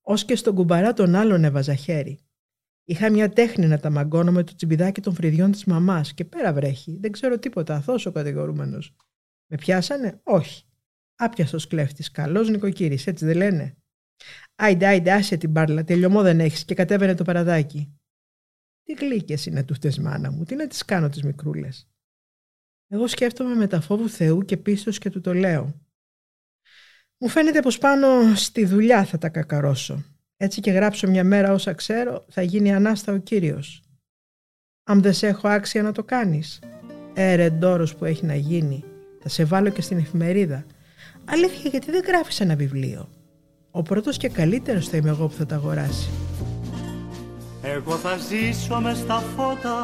[0.00, 2.18] Ως και στον κουμπαρά τον άλλον έβαζα χέρι.
[2.84, 6.52] Είχα μια τέχνη να τα μαγκώνω με το τσιμπιδάκι των φρυδιών της μαμάς και πέρα
[6.52, 6.98] βρέχει.
[7.00, 8.96] Δεν ξέρω τίποτα, αθώς ο κατηγορούμενος.
[9.50, 10.64] Με πιάσανε, όχι.
[11.16, 13.76] Άπιαστος κλέφτης, καλός νοικοκύρης, έτσι δεν λένε;
[14.56, 17.98] Άιντε, άιντε, άσε την μπάρλα, τελειωμό δεν έχεις και κατέβαινε το παραδάκι.
[18.84, 21.88] Τι γλύκες είναι τούτες μάνα μου, τι να τις κάνω τις μικρούλες;
[22.88, 25.80] Εγώ σκέφτομαι με τα φόβου Θεού και πίστος και του το λέω.
[27.18, 30.04] Μου φαίνεται πως πάνω στη δουλειά θα τα κακαρώσω.
[30.36, 33.82] Έτσι και γράψω μια μέρα όσα ξέρω θα γίνει ανάστα ο Κύριος.
[34.84, 36.60] Αν δεν σε έχω άξια να το κάνεις.
[37.14, 38.84] Έρε ντόρος που έχει να γίνει.
[39.20, 40.66] Θα σε βάλω και στην εφημερίδα.
[41.24, 43.10] Αλήθεια γιατί δεν γράφεις ένα βιβλίο;
[43.70, 46.10] Ο πρώτος και καλύτερος θα είμαι εγώ που θα τα αγοράσει.
[47.72, 49.78] Εγώ θα ζήσω μες στα φώτα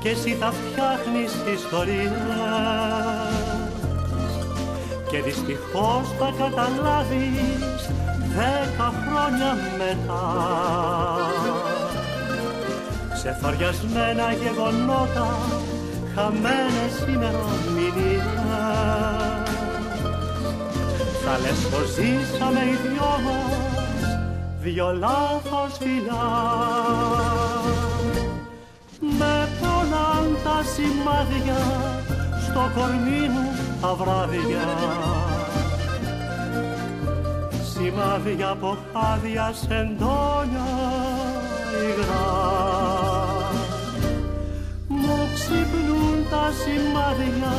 [0.00, 2.12] και εσύ θα φτιάχνεις ιστορίες.
[5.10, 7.90] Και δυστυχώς θα καταλάβεις
[8.34, 10.24] δέκα χρόνια μετά.
[13.14, 15.28] Σε φαριασμένα γεγονότα
[16.14, 18.22] χαμένες ημερομηνίες
[21.24, 23.69] θα λες πως ζήσαμε οι δυο μας
[24.62, 26.28] δυο λάθος φιλιά
[29.00, 31.60] με πονάν τα σημάδια
[32.44, 34.68] στο κορμί μου τα βράδια.
[37.72, 40.68] Σημάδια από χάδια σεντόνια
[41.86, 42.28] υγρά.
[44.88, 47.52] Μου ξυπνούν τα σημάδια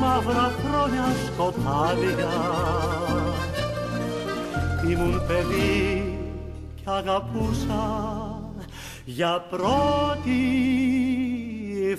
[0.00, 2.32] μαύρα χρόνια σκοτάδια.
[4.90, 6.07] Ήμουν παιδί
[6.88, 8.52] και αγαπούσα
[9.04, 10.40] για πρώτη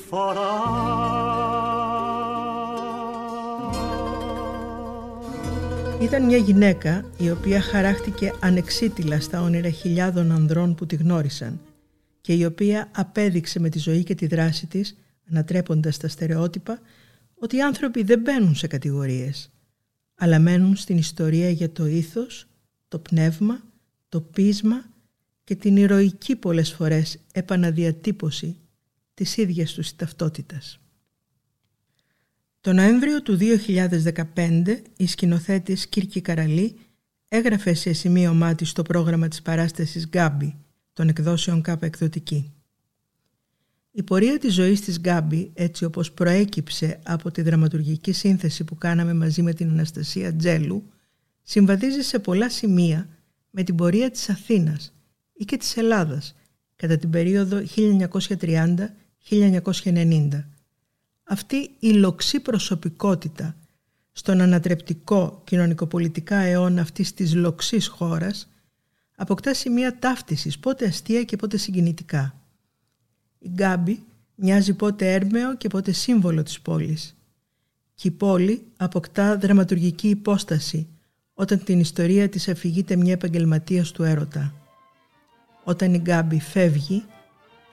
[0.09, 0.49] φορά.
[6.01, 11.59] Ήταν μια γυναίκα η οποία χαράχτηκε ανεξίτηλα στα όνειρα χιλιάδων ανδρών που τη γνώρισαν
[12.21, 14.97] και η οποία απέδειξε με τη ζωή και τη δράση της,
[15.29, 16.79] ανατρέποντας τα στερεότυπα,
[17.35, 19.51] ότι οι άνθρωποι δεν μπαίνουν σε κατηγορίες,
[20.15, 22.47] αλλά μένουν στην ιστορία για το ήθος,
[22.87, 23.67] το πνεύμα,
[24.09, 24.85] το πείσμα
[25.43, 28.57] και την ηρωική πολλές φορές επαναδιατύπωση
[29.13, 30.79] της ίδιας τους ταυτότητας.
[32.61, 33.37] Το Νοέμβριο του
[34.35, 36.75] 2015 η σκηνοθέτης Κύρκη Καραλή
[37.27, 40.55] έγραφε σε σημείωμά της στο πρόγραμμα της παράστασης «Γκάμπι»
[40.93, 42.53] των εκδόσεων ΚΑΠΑ Εκδοτική.
[43.91, 49.13] Η πορεία της ζωής της Γκάμπι, έτσι όπως προέκυψε από τη δραματουργική σύνθεση που κάναμε
[49.13, 50.83] μαζί με την Αναστασία Τζέλου,
[51.41, 53.09] συμβαδίζει σε πολλά σημεία
[53.49, 54.93] με την πορεία της Αθήνας
[55.33, 56.35] ή και της Ελλάδας
[56.75, 57.61] κατά την περίοδο
[59.29, 60.43] 1930-1990
[61.23, 63.55] αυτή η λοξή προσωπικότητα
[64.11, 68.49] στον ανατρεπτικό κοινωνικοπολιτικά αιώνα αυτής της λοξής χώρας
[69.15, 72.41] αποκτά σημεία ταύτισης πότε αστεία και πότε συγκινητικά.
[73.39, 74.03] Η Γκάμπη
[74.35, 77.15] μοιάζει πότε έρμεο και πότε σύμβολο της πόλης
[77.93, 80.87] και η πόλη αποκτά δραματουργική υπόσταση
[81.39, 84.53] όταν την ιστορία της αφηγείται μια επαγγελματία του έρωτα.
[85.63, 87.03] Όταν η Γκάμπη φεύγει,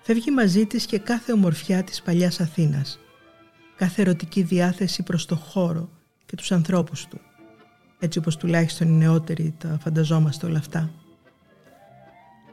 [0.03, 2.99] φεύγει μαζί της και κάθε ομορφιά της παλιάς Αθήνας
[3.77, 5.89] κάθε ερωτική διάθεση προς το χώρο
[6.27, 7.21] και τους ανθρώπους του.
[7.99, 10.91] Έτσι όπως τουλάχιστον οι νεότεροι τα φανταζόμαστε όλα αυτά.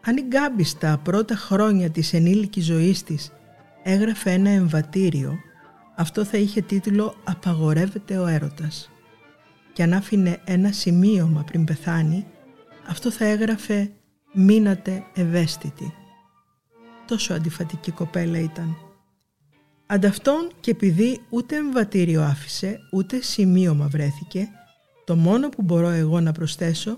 [0.06, 3.32] Αν η Γκάμπη στα πρώτα χρόνια της ενήλικης ζωής της
[3.84, 5.34] έγραφε ένα εμβατήριο,
[5.96, 8.93] αυτό θα είχε τίτλο «Απαγορεύεται ο έρωτας».
[9.74, 12.26] Και αν άφηνε ένα σημείωμα πριν πεθάνει,
[12.88, 13.92] αυτό θα έγραφε
[14.34, 15.94] «Μείνατε ευαίσθητοι».
[17.08, 18.76] Τόσο αντιφατική κοπέλα ήταν.
[19.86, 24.48] Ανταυτόν και επειδή ούτε εμβατήριο άφησε, ούτε σημείωμα βρέθηκε,
[25.06, 26.98] το μόνο που μπορώ εγώ να προσθέσω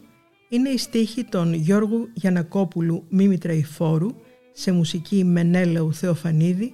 [0.49, 4.09] είναι η στίχη των Γιώργου Γιανακόπουλου Μίμητρα Ιφόρου
[4.53, 6.73] σε μουσική Μενέλαου Θεοφανίδη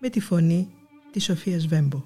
[0.00, 0.68] με τη φωνή
[1.12, 2.02] της Σοφίας Βέμπο.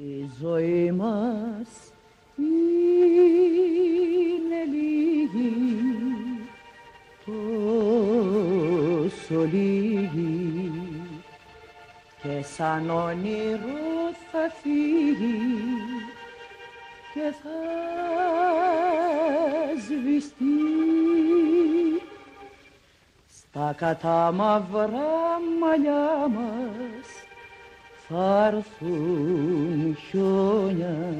[0.00, 1.68] Η ζωή μας
[2.36, 2.54] είναι
[4.70, 5.56] λίγη,
[7.24, 10.82] τόσο λίγη.
[12.22, 15.38] Και σαν όνειρο θα φύγει
[17.14, 17.58] και θα
[19.86, 20.58] σβηστεί.
[23.28, 27.17] Στα κατάμαυρα μαλλιά μας
[28.08, 31.14] θα έρθουν χιόνια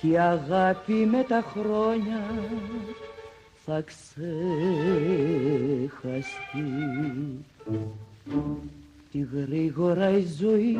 [0.00, 2.22] και η αγάπη με τα χρόνια
[3.64, 4.28] θα ξεχαστεί.
[9.12, 10.78] Τι γρήγορα η ζωή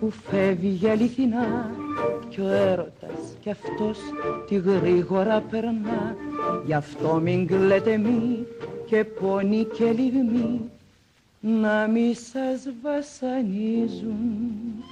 [0.00, 1.70] που φεύγει αληθινά
[2.28, 3.98] κι ο έρωτας κι αυτός
[4.48, 6.16] τη γρήγορα περνά.
[6.66, 8.46] Γι' αυτό μην κλαίτε μη
[8.86, 10.60] και πόνοι και λιγμοί
[11.46, 14.84] να μη σας βασανίζουν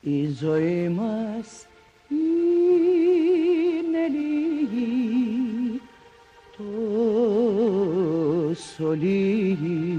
[0.00, 1.66] η ζωή μας
[2.08, 5.80] είναι λίγη
[6.56, 7.70] τόσο
[8.90, 9.98] λίγη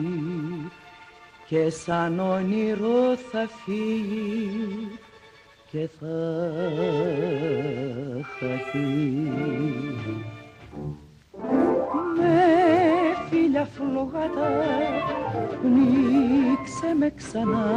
[1.48, 4.88] και σαν όνειρο θα φύγει
[5.72, 6.42] και θα
[8.40, 10.31] χαθεί.
[12.22, 12.38] Με
[13.30, 14.50] φίλια φλογάτα
[15.62, 17.68] πνίξε με ξανά.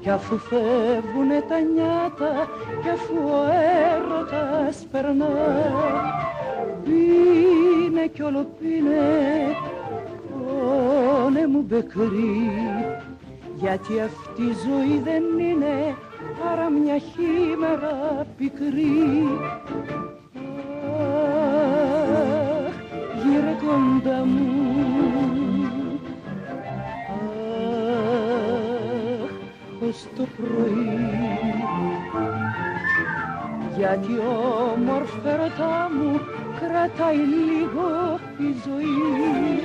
[0.00, 2.48] Κι αφού φεύγουνε τα νιάτα
[2.82, 3.44] κι αφού ο
[3.94, 5.26] έρωτας περνά.
[6.84, 9.56] Πίνε κι όλο πίνε
[10.30, 12.50] πόνε μου μπεκρή.
[13.56, 15.94] Γιατί αυτή η ζωή δεν είναι
[16.42, 19.28] παρά μια χήμερα πικρή
[23.64, 24.52] κοντά μου.
[29.22, 30.88] Αχ, ως το πρωί.
[33.76, 34.12] Γιατί
[34.72, 36.20] όμορφη ρωτά μου
[36.60, 39.62] κρατάει λίγο η ζωή.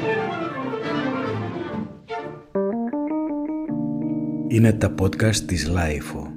[4.48, 6.29] Είναι τα podcast της LiFO.